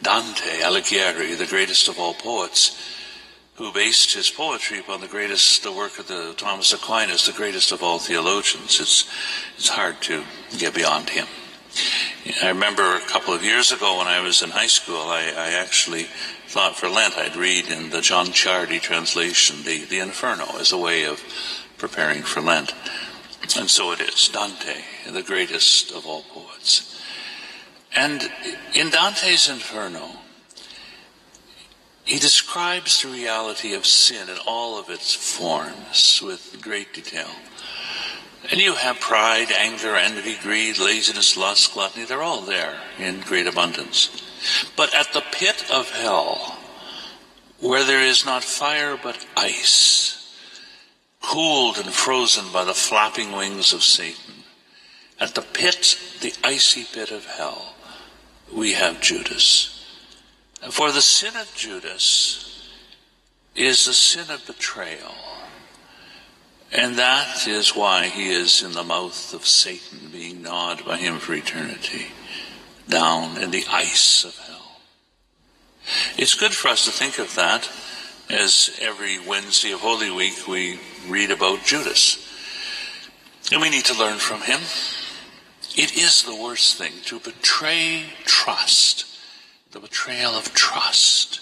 [0.03, 2.77] Dante Alighieri, the greatest of all poets,
[3.57, 7.73] who based his poetry upon the greatest, the work of the Thomas Aquinas, the greatest
[7.73, 8.81] of all theologians.
[8.81, 9.11] It's,
[9.57, 10.23] it's hard to
[10.57, 11.27] get beyond him.
[12.43, 15.53] I remember a couple of years ago when I was in high school, I, I
[15.55, 16.05] actually
[16.47, 20.79] thought for Lent I'd read in the John Ciardi translation the, the Inferno as a
[20.79, 21.23] way of
[21.77, 22.73] preparing for Lent.
[23.57, 24.29] And so it is.
[24.29, 26.48] Dante, the greatest of all poets.
[27.97, 28.31] And
[28.75, 30.09] in Dante's Inferno,
[32.05, 37.29] he describes the reality of sin in all of its forms with great detail.
[38.51, 42.07] And you have pride, anger, envy, greed, laziness, lust, gluttony.
[42.07, 44.23] They're all there in great abundance.
[44.77, 46.59] But at the pit of hell,
[47.61, 50.35] where there is not fire but ice,
[51.21, 54.45] cooled and frozen by the flapping wings of Satan,
[55.21, 57.75] at the pit, the icy pit of hell,
[58.55, 59.75] we have Judas.
[60.71, 62.69] For the sin of Judas
[63.55, 65.15] is the sin of betrayal.
[66.73, 71.19] And that is why he is in the mouth of Satan, being gnawed by him
[71.19, 72.07] for eternity,
[72.89, 74.81] down in the ice of hell.
[76.19, 77.71] It's good for us to think of that
[78.29, 80.79] as every Wednesday of Holy Week we
[81.09, 82.25] read about Judas.
[83.51, 84.61] And we need to learn from him.
[85.79, 89.07] It is the worst thing to betray trust
[89.73, 91.41] the betrayal of trust.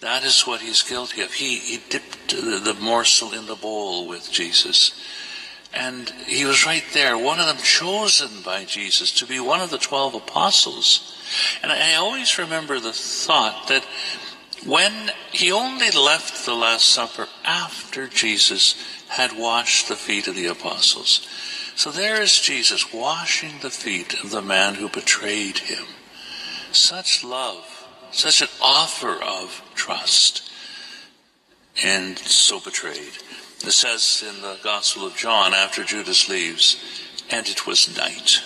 [0.00, 1.32] That is what he's guilty of.
[1.32, 4.98] He, he dipped the, the morsel in the bowl with Jesus.
[5.72, 9.70] And he was right there, one of them chosen by Jesus to be one of
[9.70, 11.18] the twelve apostles.
[11.62, 13.84] And I always remember the thought that
[14.64, 18.74] when he only left the Last Supper after Jesus
[19.08, 21.26] had washed the feet of the apostles.
[21.76, 25.84] So there is Jesus washing the feet of the man who betrayed him
[26.72, 30.50] such love, such an offer of trust,
[31.82, 33.12] and so betrayed.
[33.64, 36.76] It says in the Gospel of John, after Judas leaves,
[37.30, 38.40] and it was night.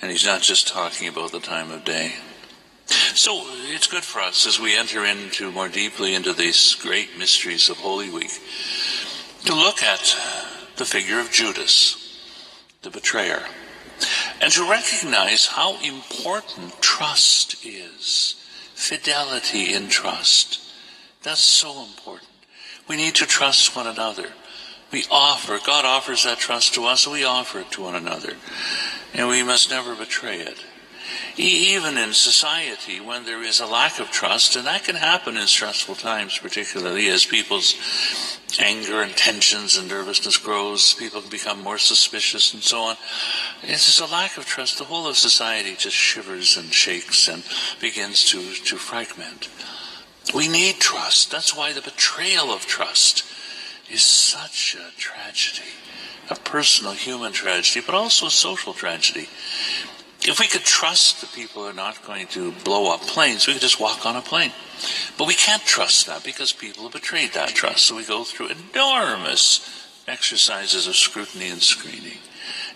[0.00, 2.14] And he's not just talking about the time of day.
[3.14, 7.68] So it's good for us as we enter into more deeply into these great mysteries
[7.68, 8.30] of Holy Week
[9.44, 10.16] to look at
[10.76, 11.97] the figure of Judas,
[12.88, 13.42] the betrayer
[14.40, 18.36] and to recognize how important trust is.
[18.74, 20.60] Fidelity in trust.
[21.22, 22.30] That's so important.
[22.88, 24.28] We need to trust one another.
[24.92, 28.34] We offer, God offers that trust to us, we offer it to one another.
[29.12, 30.64] And we must never betray it.
[31.36, 35.46] Even in society, when there is a lack of trust, and that can happen in
[35.46, 37.74] stressful times, particularly as people's
[38.58, 42.96] anger and tensions and nervousness grows, people become more suspicious and so on.
[43.62, 44.78] It's just a lack of trust.
[44.78, 47.44] The whole of society just shivers and shakes and
[47.80, 49.48] begins to, to fragment.
[50.34, 51.30] We need trust.
[51.30, 53.24] That's why the betrayal of trust
[53.90, 55.68] is such a tragedy.
[56.30, 59.28] A personal human tragedy, but also a social tragedy.
[60.22, 63.62] If we could trust the people are not going to blow up planes, we could
[63.62, 64.52] just walk on a plane.
[65.16, 67.86] But we can't trust that because people have betrayed that trust.
[67.86, 69.60] So we go through enormous
[70.06, 72.18] exercises of scrutiny and screening.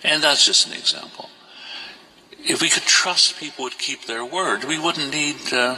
[0.03, 1.29] And that's just an example.
[2.39, 5.77] If we could trust people would keep their word, we wouldn't need uh,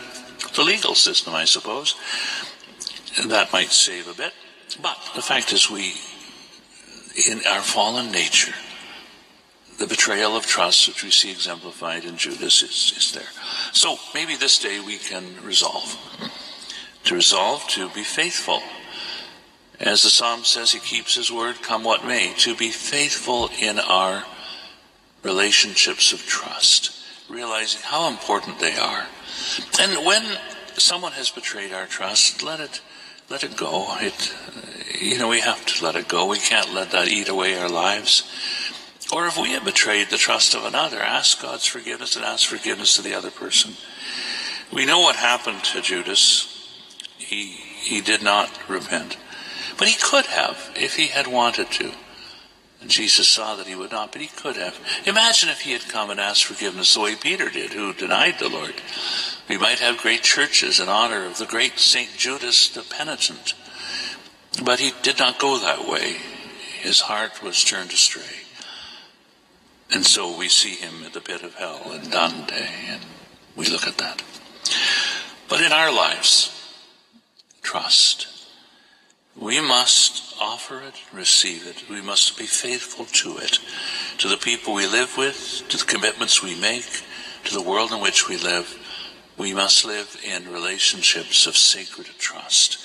[0.56, 1.96] the legal system, I suppose.
[3.28, 4.34] That might save a bit.
[4.82, 5.94] But the fact is, we,
[7.30, 8.54] in our fallen nature,
[9.78, 13.30] the betrayal of trust, which we see exemplified in Judas, is, is there.
[13.74, 15.98] So maybe this day we can resolve.
[17.06, 18.62] To resolve to be faithful.
[19.80, 22.34] As the psalm says, he keeps his word, come what may.
[22.38, 24.24] To be faithful in our
[25.24, 26.92] relationships of trust,
[27.30, 29.08] realizing how important they are.
[29.80, 30.24] And when
[30.78, 32.82] someone has betrayed our trust, let it
[33.30, 33.88] let it go.
[34.00, 34.34] It
[35.02, 36.28] you know, we have to let it go.
[36.28, 38.24] We can't let that eat away our lives.
[39.14, 42.95] Or if we have betrayed the trust of another, ask God's forgiveness and ask forgiveness
[42.95, 43.73] to the other person.
[44.73, 46.52] We know what happened to Judas.
[47.18, 49.18] He, he did not repent.
[49.77, 51.91] But he could have if he had wanted to.
[52.82, 54.80] And Jesus saw that he would not, but he could have.
[55.06, 58.49] Imagine if he had come and asked forgiveness the way Peter did, who denied the
[58.49, 58.76] Lord.
[59.49, 62.10] We might have great churches in honor of the great St.
[62.18, 63.53] Judas the penitent.
[64.64, 66.18] But he did not go that way.
[66.80, 68.45] His heart was turned astray.
[69.94, 73.02] And so we see him at the pit of hell in Dante, and
[73.56, 74.24] we look at that.
[75.48, 76.52] But in our lives,
[77.62, 78.28] trust.
[79.38, 81.90] We must offer it, receive it.
[81.90, 83.60] We must be faithful to it,
[84.20, 87.03] to the people we live with, to the commitments we make,
[87.44, 88.80] to the world in which we live.
[89.38, 92.80] We must live in relationships of sacred trust.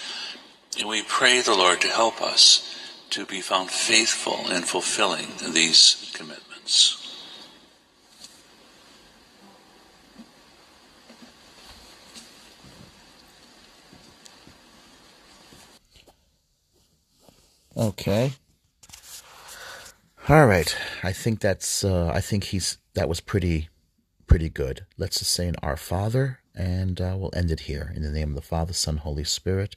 [0.78, 2.66] And we pray the Lord to help us
[3.10, 6.49] to be found faithful in fulfilling these commitments.
[17.76, 18.32] Okay.
[20.28, 20.76] All right.
[21.02, 21.82] I think that's.
[21.82, 22.78] Uh, I think he's.
[22.94, 23.68] That was pretty,
[24.26, 24.86] pretty good.
[24.98, 28.30] Let's just say in Our Father, and uh, we'll end it here in the name
[28.30, 29.76] of the Father, Son, Holy Spirit.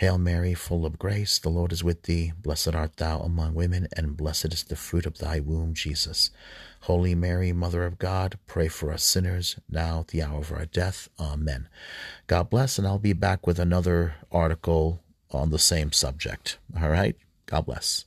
[0.00, 2.32] Hail Mary, full of grace, the Lord is with thee.
[2.40, 6.30] Blessed art thou among women, and blessed is the fruit of thy womb, Jesus.
[6.84, 10.64] Holy Mary, Mother of God, pray for us sinners, now at the hour of our
[10.64, 11.10] death.
[11.18, 11.68] Amen.
[12.28, 15.02] God bless, and I'll be back with another article
[15.32, 16.56] on the same subject.
[16.80, 17.14] All right?
[17.44, 18.06] God bless.